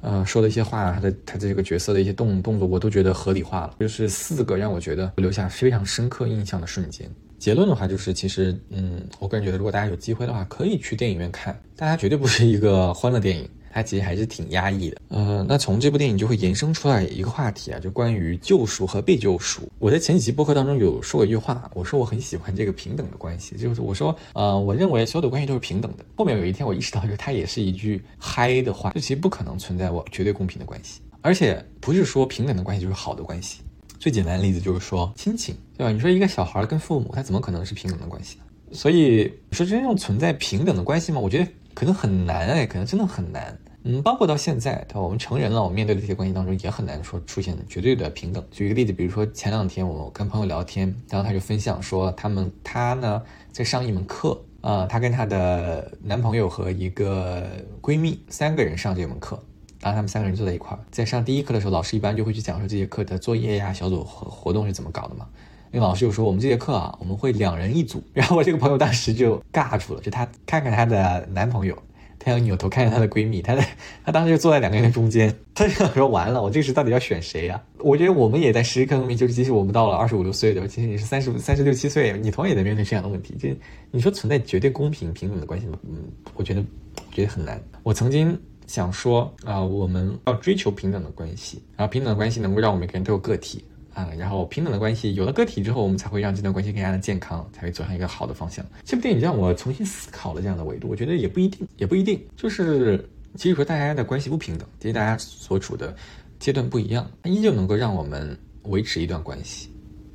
[0.00, 3.74] 呃，说的一些话，他的他这个角色的一些动动作，我都觉得合理化了。
[3.80, 7.08] 就是四个让我觉得留下非常深刻印象的瞬间。
[7.38, 11.58] 结论的话就是，其实，嗯，我个人觉得，如果大家有机会的话，可以去电影院看。
[11.76, 15.00] 大家绝对不是一个欢乐电影，它其实还是挺压抑的。
[15.08, 19.62] 呃，那从这部电影就会延伸出来一个话题啊，就关于救赎和被救赎。
[19.78, 26.04] 我在前几期播客当中有说过一句话，我说我很喜欢这个平等的关系，就是我说，呃，我认为所有的关系都是平等的。
[26.16, 33.60] 后面有一天我意识到，就它也是一句嗨的话，就其实不可能存在我绝对公平的关系，而且不是说平等的关系就是好的关系。
[33.98, 35.92] 最简单的例子就是说亲情，对吧？
[35.92, 38.44] 你说一个小孩跟父母，他怎么可能是平等的关系呢？
[38.72, 41.20] 所以你说真正存在平等的关系吗？
[41.20, 43.58] 我觉得可能很难哎，可能真的很难。
[43.84, 45.00] 嗯，包括到现在，对吧？
[45.00, 48.44] 我们成人了，我们面对的这些关系当中也很难说出现绝对的平等。
[48.50, 57.48] 举一个例子，比如说前两天我跟朋友聊天，然后他就分享说，他们他呢在上一门课啊，她跟她的男朋友和一个
[57.80, 59.40] 闺蜜三个人上这门课。
[59.80, 65.26] 当他们三个人坐在一块儿，在上第一课的时候，老师一般就会去讲说这节课的作业呀、小组活活动是怎么搞的嘛。
[65.70, 68.02] 那个老师就说我们这节课啊，我们会两人一组。
[68.12, 71.76] 然后我这个朋友当时就尬住了，就她看看她的男朋友，
[72.18, 73.62] 她要扭头看看她的闺蜜，她的
[74.04, 77.62] 她当时就坐在两个人的中间，她就想说完了，我这个时到底要选谁呀？
[77.80, 80.66] 我觉得我们也在时时刻面就是即使我们到了二十五六岁对吧？
[80.66, 83.36] 其实你是三十三十六七岁，你同样也在面对这样的问题。
[83.38, 83.54] 这
[83.90, 85.78] 你说存在绝对公平平等的关系吗？
[85.84, 86.02] 嗯，
[86.34, 86.64] 我觉得
[86.96, 87.62] 我觉得很难。
[87.82, 88.38] 我曾经。
[88.68, 98.64] 想说啊，我们要追求平等的关系，然后平等的关系能够让我们每个人都有个体啊，然后平等的关系有了个体之后，我们才会让这段关系更加的健康，才会走向一个好的方向。
[98.84, 103.02] 这部电影让我重新思考了这样的维度，我觉得也不一定，也不一定，就是
[103.34, 105.96] 其实说大家的关系不平等，其实大家所处的
[106.38, 109.70] 阶段不一样，它依旧能够让我们维持一段关系，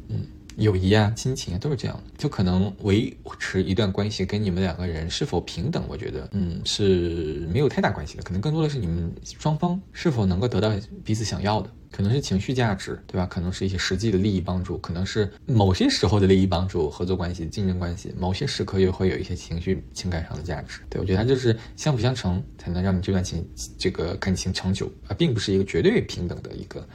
[0.08, 0.26] 嗯。
[0.58, 10.72] 友谊啊，亲情啊，都是这样的，就可能维持一段关系跟你们两个人是否平等，我觉得，嗯，是没有太大关系的，可能更多的是你们双方是否能够得到
[11.04, 13.26] 彼此想要的，可能是情绪价值，对吧？
[13.26, 20.82] 可能是一些实际的利益帮助，可能是某些时候的利益帮助、合作关系、竞争关系，某些时刻又会有一些情绪、情感上的价值。
[20.90, 23.46] 对我觉得它就是相辅相成，才能让你这段情
[23.78, 26.88] 这个感情长久，而并不是一个绝对平等的一个。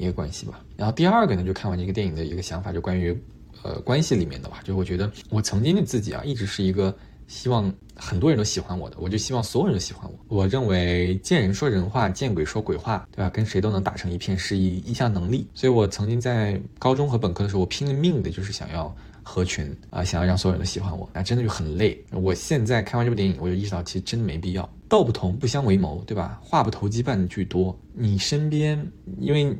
[0.00, 3.16] 一个关系吧，然后第二个呢，就看完这个电影的一个想法，就关于，
[3.62, 10.18] 呃，关系里面的吧，就我觉得我曾经的自己啊，一直是一个希望很多人都喜欢我的，我就希望所有人都喜欢我。
[10.28, 13.28] 我认为见人说人话，见鬼说鬼话，对吧？
[13.28, 15.46] 跟谁都能打成一片是一一项能力。
[15.54, 22.02] 所以我曾经在高中和本科的时候，我拼了命的就是想要合群啊，想要让所有人都喜欢我，那真的就很累。
[22.10, 24.66] 我现在看完这部电影，我就意识到其实真的没必要。
[24.88, 26.40] 道不同不相为谋，对吧？
[26.42, 27.78] 话不投机半句多。
[27.92, 28.84] 你身边
[29.18, 29.54] 因为。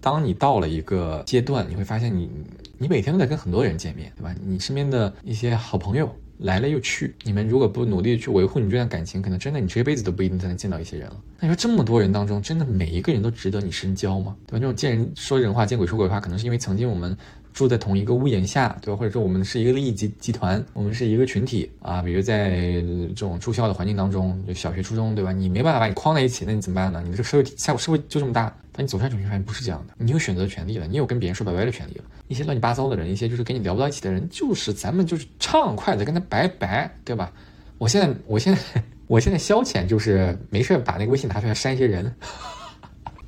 [0.00, 2.30] 当你到了一个阶段，你会发现你
[2.78, 4.34] 你每天都在跟很多人见面，对吧？
[4.44, 11.16] 你身边的一些好朋友来了又去，你们如果不努力去维护你这段感情，可能真的你这辈子都不一定才能见到一些人了。
[11.38, 14.36] 那你说这么多人当中，真的每一个人都值得你深交吗？
[14.46, 14.58] 对吧？
[14.58, 17.16] 这种见人说人话，见鬼说鬼话，可能是因为曾经我们。
[17.52, 18.96] 住在同一个屋檐下，对吧？
[18.98, 22.00] 或者说我们是一个利益集集团，我们是一个群体啊。
[22.02, 25.32] 比如在这种住校的环境当中，就小学、初中，对吧？
[25.32, 27.02] 你没办法把你框在一起，那你怎么办呢？
[27.04, 32.04] 你这个社会下社会就这么大，但你走上去，你发现不是这样的，你有选择的权利了，你有跟别人说拜拜的权利了。
[32.28, 37.32] 一些乱七八糟的人，一些就是跟你聊不到一起的人，就是咱们就是畅快的跟他拜拜，对吧？
[37.78, 38.60] 我现在，我现在，
[39.06, 42.14] 我现在消遣就是没事把那个微信拿出来删一些人，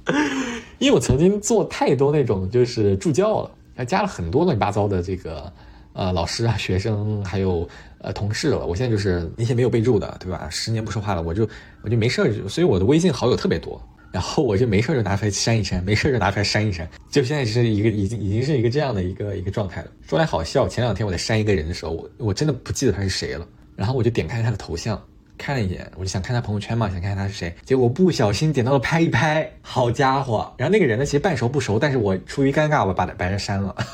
[0.78, 3.50] 因为我曾经做太多那种就是助教了。
[3.74, 5.52] 还加了很多乱七八糟的这个，
[5.92, 8.66] 呃，老师啊、学生，还有呃同事了。
[8.66, 10.48] 我现在就是那些没有备注的，对吧？
[10.50, 11.48] 十年不说话了，我就
[11.82, 13.80] 我就没事儿，所以我的微信好友特别多。
[14.12, 16.87] 然后我就没事儿就拿出来删一删，没事儿就拿出来删一删。
[17.11, 19.88] 就现在是一个已经已经是一个这样的一个一个状态了。
[20.06, 23.48] 说来好笑，前两天我在删一个人的时候，我我真的不记得他是谁了。
[23.74, 25.02] 然后我就点开他的头像。
[25.38, 27.53] 看了一眼，我就想看他朋友圈嘛，想看看他是谁。
[27.64, 30.55] 结果不小心点到了拍一拍，好家伙！
[30.57, 33.75] 然后那个人呢，其实半熟不熟，但是我出于尴尬，我把他把人删了。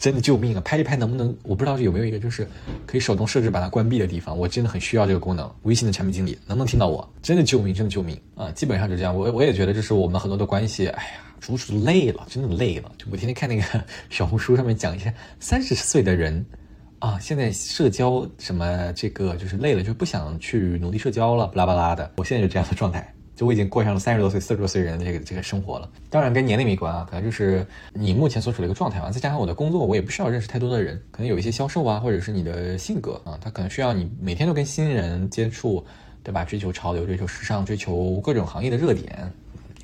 [0.00, 0.62] 真的救命啊！
[0.64, 1.36] 拍一拍能不能？
[1.42, 2.46] 我不知道有没有一个就是
[2.86, 4.36] 可以手动设置把它关闭的地方。
[4.36, 5.52] 我真的很需要这个功能。
[5.62, 7.08] 微信的产品经理能不能听到我？
[7.20, 8.48] 真的救命，真的救命啊！
[8.52, 9.12] 基本上就这样。
[9.14, 10.86] 我我也觉得这是我们很多的关系。
[10.86, 12.92] 哎呀，处处累了，真的累了。
[12.96, 13.64] 就我天天看那个
[14.08, 16.44] 小红书上面讲一些三十岁的人。
[16.98, 22.10] 啊，现在社交什么这个就是累了，就不想去努力社交了，巴拉巴拉的。
[22.16, 25.88] 我现在就这样的状态，就我已经过上了三十多岁、四十多岁人的这个这个生活了。
[26.10, 29.10] 当然跟年龄没关啊，可能就是你目前所处的一个状态吧。
[29.12, 35.84] 再加上我的工作，我也不需要认识太多的人，可能有一些销售啊，或者是你的性格啊，他可能需要你每天都跟新人接触，
[36.24, 36.44] 对吧？
[36.44, 39.32] 追求潮流，追求时尚，追求各种行业的热点。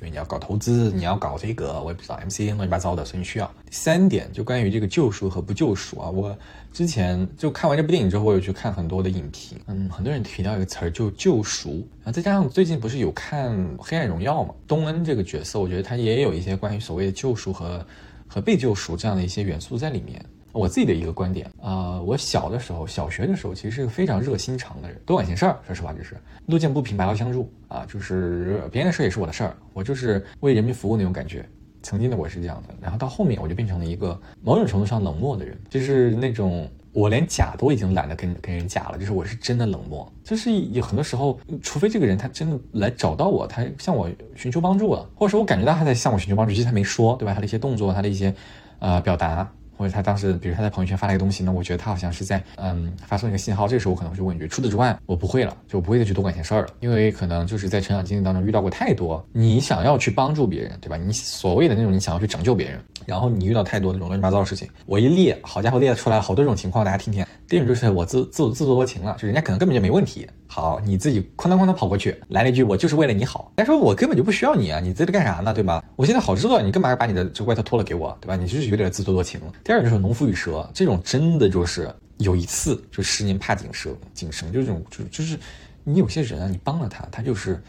[0.01, 3.49] 因为你要搞投资，你要搞这个，我也不知道 MC 乱七八糟的，所以你需要。
[3.65, 6.37] 第三点就关于这个救赎和不救赎啊，我
[6.75, 17.87] 之前就看完这部电影之后，我有去看很多的影评，嗯，很多人提到一个词儿就救赎，然后再加上最近不是有看《黑暗荣耀》嘛，东恩这个角色，我觉得他也有一些关于所谓的救赎和
[18.27, 20.21] 和被救赎这样的一些元素在里面。
[20.51, 25.57] 我自己的一个观点啊，我小的时候，小学的时候，其实是个非常热心肠的人，多管闲事儿。
[25.65, 31.45] 说实话，就是路见不平拔刀相助啊，就是别人的事也是我的事儿，我就是为人民服务那种感觉。
[31.85, 40.11] 曾经的我是这样的，然后到后面我就变成了一个某种程度上冷漠的人，就是那种我连假都已经懒得跟跟人假了，就是我是真的冷漠。
[40.23, 47.35] 就是有很多时候，除非这个人他真的来找到我，他向我寻求帮助了，或者说我感觉到他在向我寻求帮助，其实他没说，对吧？
[47.35, 48.33] 他的一些动作，他的一些
[48.79, 49.47] 呃表达。
[49.77, 54.47] 或者他当时，比如他在朋友圈发了一个东西呢，我觉得他好像是在嗯发送一个信号，这个时候我可能会去问一句。
[54.47, 60.97] 除此之外，我不会了，就不会再去多管闲事儿了，因为可能就是在成长经历当中遇到过太多，你想要去帮助别人，对吧？
[60.97, 67.25] 你所谓的那种你想要去拯救别人，然后你遇到太多那种乱七八糟的事情，我一列，好家伙，列出来好多种情况，大家听听。
[67.47, 70.27] 第一种就是我自自自作多情了，就人家可能根本就没问题。
[70.55, 73.51] 好，你自己哐当哐当跑过去，来了一句我就是为了你好。
[73.57, 75.83] 人家说我根本就不需要你啊，你在这干啥呢，对吧？
[75.97, 78.37] 我现在好知道你干嘛把你的这外套脱了给我，对吧？
[78.37, 79.51] 你就是有点自作多情了。
[79.65, 85.37] 第二就是农夫与蛇，这种真的就是有一次就十年怕井蛇，井绳就这种就就是
[85.83, 87.61] 你有些人啊，你帮了他，他就是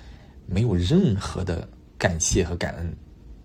[0.47, 1.69] 没有任何的
[1.99, 2.97] 感谢和感恩。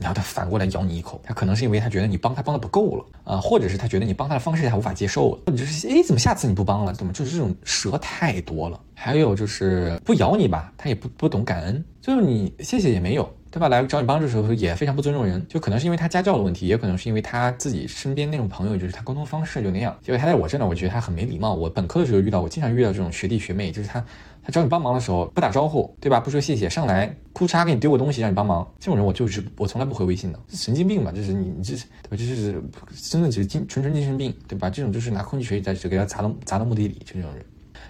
[0.01, 6.91] 然后他反过来咬你一口，他可能是因为他觉得你帮他帮的不够了啊，或者是他觉得你帮他的方式他无法接受了，或者就是哎怎么下次你不帮了？
[6.91, 8.79] 怎么就是这种蛇太多了？
[8.95, 13.31] 还有就是不咬你吧，他也不不懂感恩，就是你谢谢也没有。
[13.51, 13.67] 对吧？
[13.67, 19.93] 来找你帮助的时候也非常不尊重人，就可能是因为他家教的问题，也可能是因为他自己身边那种朋友，就是他沟通方式就那样。
[20.01, 21.53] 结果他在我这呢，我觉得他很没礼貌。
[21.53, 23.99] 我本科的时候遇到，我经常遇到这种学弟学妹，就是他
[24.41, 26.17] 他找你帮忙的时候不打招呼，对吧？
[26.17, 31.11] 不说谢谢，上来哭嚓给你丢个东西让你帮忙，这种人我就是我从来不回微信的，神经病吧？
[31.13, 32.17] 这是你你这是对吧？
[32.17, 32.63] 这是
[33.09, 34.69] 真的就是精纯纯精神病，对吧？
[34.69, 37.43] 这种就是拿空气锤在给他砸到砸到墓地里，就这种人。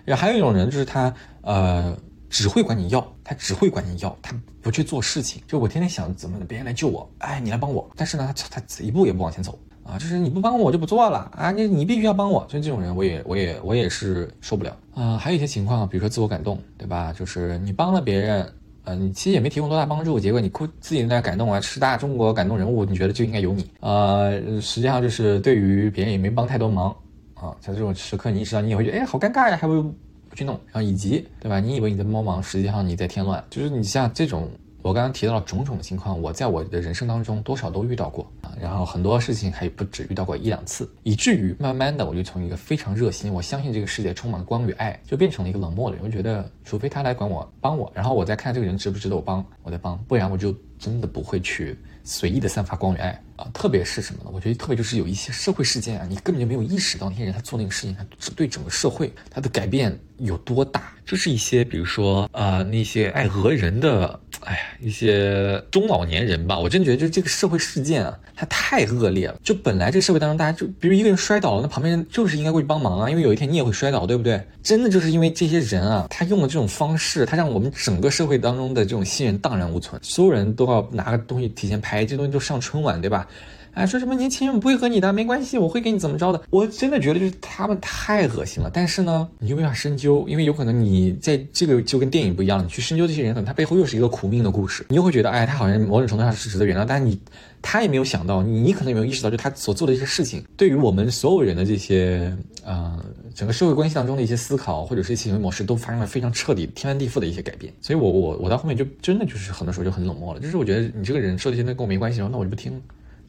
[0.06, 1.96] 然后还有一种人就是他呃。
[2.32, 5.44] 只会管你要，他只会管你要，他不去做事情。
[5.46, 7.88] 就我天天想怎么别人来救我，哎，你来帮我。
[7.96, 12.46] 但是呢，他他一步也不往前走啊，就是你不帮我，我就不做了啊，你你必须要帮我。
[12.48, 15.18] 就这种人，我也我也我也是受不了啊。
[15.18, 17.12] 还有一些情况，比如说自我感动，对吧？
[17.12, 18.54] 就是你帮了别人，
[18.86, 24.32] 呃，你其实也没提供多大帮助，结果你哭自己在那感动啊，十大中国感动人物，你觉得就应该有你啊？
[24.62, 26.96] 实际上就是对于别人也没帮太多忙
[27.34, 29.94] 啊，在这种时刻，你意识到你也会觉得，哎，好尴尬呀，还不。
[30.32, 31.60] 不去弄，然后以及对吧？
[31.60, 33.44] 你以为你在帮忙，实际上你在添乱。
[33.50, 34.50] 就是你像这种，
[34.82, 38.52] 我刚刚提到了种种的情况，我在我的人生当中多少都遇到过啊。
[38.60, 46.06] 然后很多事情还不止遇到过一两次，以至于慢慢的我就从一个非常热心，我相信这个世界充满了光与爱，就变成了一个冷漠的人。
[46.06, 53.48] 我觉得，除非他来管我帮我，然后我再看这个人值不值得我帮，我再帮，不然我就真的不会去随意的散发光与爱啊。
[53.54, 54.32] 特别是什么呢？
[54.34, 58.06] 我觉得特别就是有一些社会事件啊，你根本就没有意识到那些人他做那个事情，他
[58.36, 60.92] 对整个社会他的改变有多大。
[61.04, 69.40] 就是一些比如说呃，那些爱讹人的，哎呀，一些中老年人吧，我真觉得就这个社会事件啊，它太恶劣了。
[69.44, 74.42] 就本来这个社会当中，大家就比如一个人摔倒了，那旁边人就是应该过去帮忙啊，因为有一天你也会摔倒，对不对？
[74.64, 83.28] 真的就是因为这些人啊，他用了这种方式，他让我们整个社会当中的这种信任荡然无存，所有人都要拿个东西提前拍，这东西就上春晚，对吧？
[83.74, 86.42] 哎，说什么年轻人不会和你的没关系，我会给你怎么着的？
[86.50, 88.70] 我真的觉得就是他们太恶心了。
[88.74, 92.62] 但是呢，你就没法深究，因为有可能你在这个就跟电影不一样。
[92.64, 94.86] 你去深究这些人，可能他背后又是一个苦命的故事。
[94.90, 96.86] 你又会觉得，哎，他好像某种程度上是值得原谅。
[96.86, 97.18] 但是你，
[97.62, 103.00] 他也没有想到，你你可能也没有意识到，就他所做的一些事情，对于我们所有人的这些，呃，
[103.34, 107.72] 整个社会关系当中的一些思考或者是一些行为模式，都发生了非常彻底、天翻地覆的一些改变。
[107.80, 110.42] 所以我我我到后面就真的就是很多时候就很冷漠了。
[110.42, 112.82] 就是我觉得你这个人说这些跟我没关系，然后那我就不听。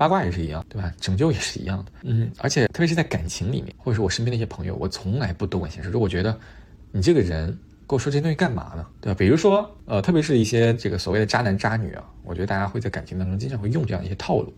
[0.02, 0.92] 八卦也是一样，对吧？
[1.00, 5.92] 拯救也是一样的，嗯，而且特别是在感情里面，或者是我身边的一些朋友，我从来不多管闲事。
[5.92, 6.36] 就我觉得，
[6.90, 7.46] 你这个人
[7.86, 8.84] 跟我说这些东西干嘛呢？
[9.00, 9.16] 对吧？
[9.16, 14.52] 比如说，呃，特别是一些这个所谓的渣男渣女啊，我觉得大家会在感情当中经常会用这样一些套路。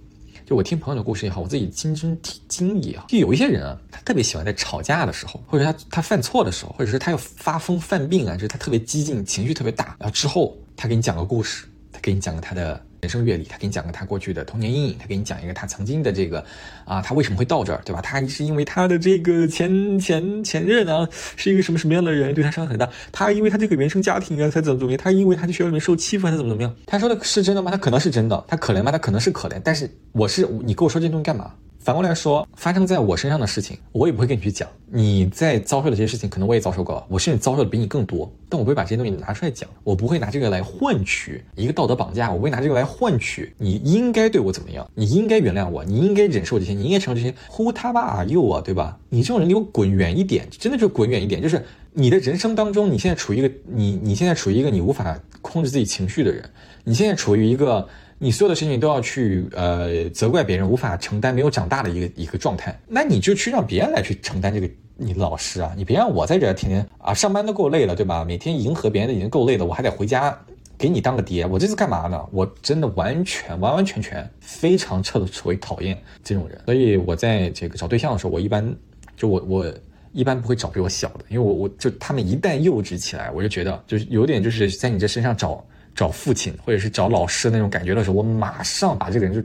[0.47, 12.83] 就我听朋友的故事也好，我自己亲身体经历啊，就有一些人啊，他特别喜欢在吵架的时候，或者他他犯错的时候，或者是他要发疯犯病啊，就是他特别激进，情绪特别大，然后之后他给你讲个故事，他给你讲个他的。
[13.05, 16.43] 人生阅历，他给你讲个他过去的童年阴影，他给你讲一个他曾经的这个，
[16.87, 18.01] 啊，他为什么会到这儿，对吧？
[18.01, 22.89] 他是因为他的这个前前前任啊，是一个什么什么样的人，对他伤害很大。
[23.13, 24.99] 他因为他这个原生家庭啊，才怎么怎么样？
[25.03, 26.75] 他因为他在学校里面受欺负，他怎么怎么样？
[26.87, 27.71] 他说的是真的吗？
[27.71, 28.43] 他可能是真的。
[28.49, 28.91] 他可怜吗？
[28.91, 29.61] 他可能是可怜。
[29.63, 31.53] 但是我是你跟我说这东西干嘛？
[31.85, 34.67] 反过来说，发生在我身上的事情，我也不会跟你去讲。
[34.87, 38.33] 你在遭受的这些事情，可能我也遭受过，我甚至遭受的比你更多。
[38.49, 47.35] 但我不会把这些东西拿出来讲，我不会拿这个来换取一个道德绑架，我不会拿这个来换取你应该对我怎么样，你应该原谅我，你应该忍受这些，你应该承受这些。
[47.53, 48.99] Who 他妈 are you 啊，对吧？
[49.11, 51.43] 你这种人给我滚远一点，真的就滚远一点。
[51.43, 51.63] 就是
[51.93, 56.49] 你的人生当中，你现在处于一个你你现在处于一个你无法控制自己情绪的人，
[56.83, 57.87] 你现在处于一个。
[58.25, 68.25] 你所有的事情都要去呃责怪别人，无法承担，没有长大的一个一个状态，那你就去让别人来去承担这个你老师啊，你别让我在这天天啊上班都够累了，对吧？
[68.25, 70.35] 每天迎合别人的已经够累了，我还得回家
[70.79, 72.27] 给你当个爹，我这是干嘛呢？
[72.33, 78.75] 我真的完全完完全全非常彻的为讨厌这种人，所以我在这个找对象的时候，我一般
[79.19, 79.75] 就我我
[80.13, 85.63] 一般不会找比我小的，因为我我就他们一旦幼稚起来，我就觉得就是有点就是在你这身上找。
[85.95, 89.43] 找父亲或者是找老师那种感觉的时候，我马上把这个人就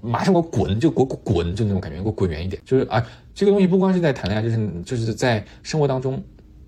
[0.00, 2.60] 马上给我滚，就给我滚，就那种感觉，给我滚远一点。
[2.64, 6.22] 就是啊，这个东西不光是在谈恋爱，就是就是在生活当中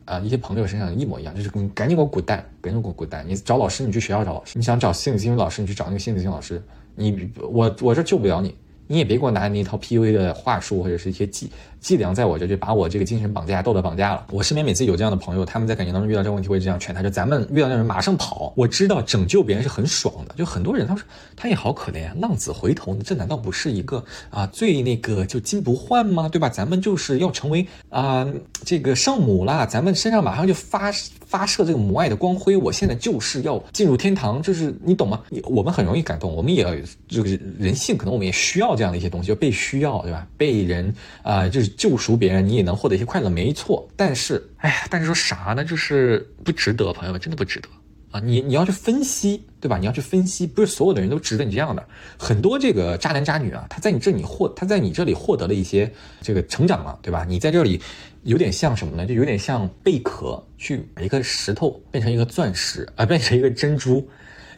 [0.05, 3.25] 啊，一些朋友身上一模一样，就是你赶紧给我滚蛋，赶紧给我滚蛋。
[3.27, 6.63] 你找老师，你去学校找老师；你想找心理咨询老师，你去找那个心理咨询老师。
[6.95, 8.55] 你我我这救不了你。
[8.87, 11.51] 你也别给我拿那一套 PUA 的话术或者是一些技
[11.85, 14.27] 伎俩，在我这就把我这个精神绑架、道德绑架了。
[14.31, 18.55] 我身边每次有这样的朋友，他们在感情当中遇到这个问题会这样劝他：就咱们遇到那种人马上跑。
[18.57, 21.05] 我知道拯救别人是很爽的，就很多人他说
[21.37, 26.27] 他也好可怜，浪子回头，这难道不是一个啊最那个就金不换吗？
[26.27, 26.49] 对吧？
[26.49, 28.27] 咱们就是要成为啊
[28.65, 30.91] 这个圣母啦，咱们身上马上就发。
[31.27, 35.21] 发射这个母爱的光辉，我现在就是要进入天堂，就是你懂吗？
[35.47, 36.71] 我们很容易感动，我们也要
[37.09, 37.29] 这个
[37.59, 40.25] 人性，可能我们也需要这样的一些东西，就被需要，对吧？
[40.37, 43.89] 被人啊，就是救赎别人，你也能获得一些快乐，没错。
[43.97, 45.65] 但是，哎呀，但是说啥呢？
[45.65, 47.69] 就是不值得，朋友们，真的不值得。
[48.11, 49.77] 啊，你你要去分析，对吧？
[49.77, 51.85] 你要去分析，不是所有的人都值得你这样的。
[52.17, 57.25] 很多这个渣男渣女啊，他在你这里获，他在你这里获得了一些这个成长了，对吧？
[57.29, 57.81] 你在这里
[58.23, 59.05] 有点像什么呢？
[59.05, 64.09] 就有点像贝壳去把一个石头变成一个钻石啊，变成一个珍珠。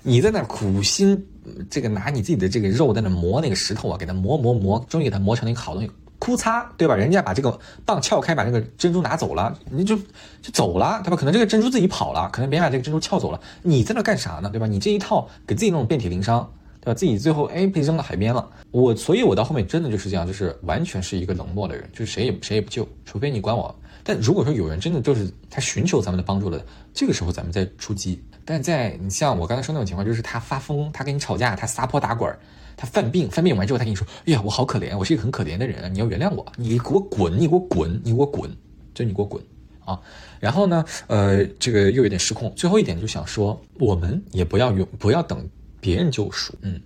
[0.02, 1.26] 你在那苦心
[1.70, 5.90] 这个拿你自己的这个肉在那磨那个石头啊，给它磨磨磨，终于给它磨成了一个好东西。
[6.18, 6.94] 哭嚓，对吧？
[6.94, 11.16] 人家把这个棒撬开，把那个珍珠拿走了，你就就走了，对吧？
[11.16, 14.48] 可能这个珍珠自己跑了，可能别人把这个珍珠撬走了，你在那干啥呢？
[14.50, 14.66] 对吧？
[14.66, 16.50] 你这一套给自己弄遍体鳞伤，
[16.80, 16.94] 对吧？
[16.94, 18.48] 自己最后哎被扔到海边了。
[18.70, 23.74] 我所以，我到后面真的就是这样，就是完全是一个冷漠的人，就是谁也谁也不救，除非你管我。
[24.02, 26.64] 但如果说有人真的就是他寻求咱们的帮助了，
[26.94, 28.22] 这个时候咱们再出击。
[28.44, 32.32] 但在你像我刚才说那种情况，就是他发疯，他跟你吵架，他撒泼打滚。
[32.76, 38.50] 他犯病，犯病完之后，他跟你说：“哎呀，我好可怜，我是一个很可怜的人，你要原谅我，你给我滚，你给我滚，你给我滚，
[38.92, 39.42] 就你给我滚
[39.84, 39.98] 啊！”
[40.38, 42.52] 然后呢，呃，这个又有点失控。
[42.54, 45.48] 最后一点就想说，我们也不要用，不要等
[45.80, 46.54] 别人救赎。
[46.60, 46.80] 嗯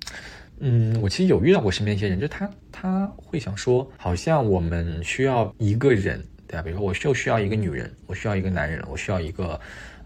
[0.61, 6.62] 嗯，我其实有遇到过身边一些人，就他他会想说，好像我们需要一个人，对吧？
[6.62, 9.59] 比如说，我就需要一个女人，我需要一个男人，我需要一个，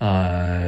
[0.05, 0.61] 呃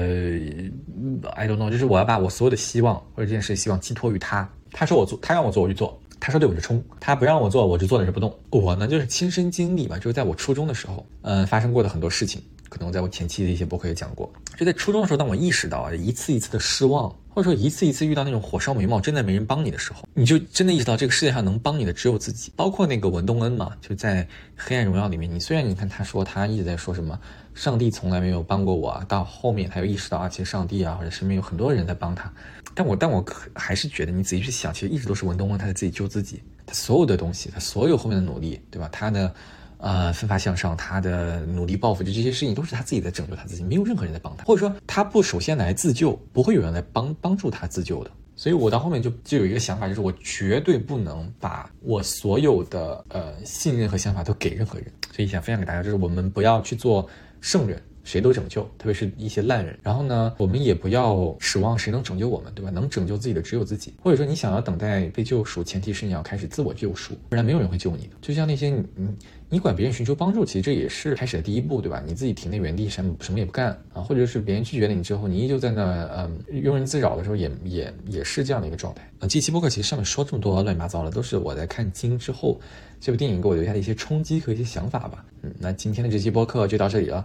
[1.35, 4.49] ，I don't know，就是我要把我所有的希望或者这件事希望寄托于他。
[4.73, 8.35] 他说我做，他让我做我就做，他说对我就冲，他不让我做我就坐在这不动。
[8.49, 14.33] 我呢就是亲身经历嘛，就是在我初中的时候，嗯，发生过的很多事情，可能在我前期的一些博客也讲过。
[14.57, 22.51] 就在初中的时候，当我意识到一次一次的失望，或者说一次一次遇到那种火烧眉毛，真的没人帮你的时候，你就真的意识到这个世界上能帮你的只有自己。
[22.57, 24.25] 包括那个文东恩嘛，就在
[24.57, 27.21] 《黑暗荣耀》里面，你虽然你看他说他一直在说什么
[27.55, 32.33] 上帝从来没有帮过我，到后面他又意识到啊，其实上帝啊或者身边有很多人在帮他。
[32.75, 33.23] 但我但我
[33.55, 38.89] 还是觉得，你仔细去想，其实一直都是文东恩他在自己救自己，他所有的东西，他所有后面的努力，对吧？
[38.91, 39.35] 他的，
[39.79, 48.11] 呃，奋发向上，他的努力报复，就这些事情都是他自己在拯救他自己，没有任何人在帮他，或者说他不首先来自救，不会有人来帮帮助他自救的。
[48.35, 54.91] 所以我到后面就就有一个想法，就是我绝对不能把我所有的呃信任和想法都给任何人。
[55.15, 57.09] 所以想分享给大家，就是我们不要去做
[57.41, 57.83] 圣人。
[58.05, 59.77] 谁都拯救，特别是一些烂人。
[59.83, 62.71] 然后呢，我们也不要指望谁能拯救我们，对吧？
[62.71, 63.93] 能拯救自己的只有自己。
[64.01, 68.11] 或者说，你想要等待被救赎，前提是你要开始自我救赎，不然没有人会救你的。
[68.23, 69.09] 就像那些你你
[69.49, 72.03] 你管别人寻求帮助，其实这也是开始的第一步，对吧？
[72.05, 79.03] 你自己停在原地，什么什么也不干啊，或者是别人拒绝了你之后，你依旧在那嗯庸人自扰的时候，也也也是这样的一个状态。
[79.21, 82.61] 啊，这期播客其实上面说这么多乱七八糟的，都是我在看《金》之后
[83.01, 85.25] 这部电影给我留下的一些冲击和一些想法吧。
[85.43, 87.25] 嗯，那今天的这期播客就到这里了。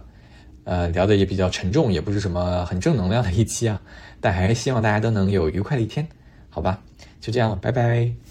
[0.64, 3.82] 呃，聊的也比较沉重，也不是什么很正能量的一期啊，
[4.20, 6.06] 但还是希望大家都能有愉快的一天，
[6.48, 6.80] 好吧？
[7.20, 8.21] 就这样了，拜拜。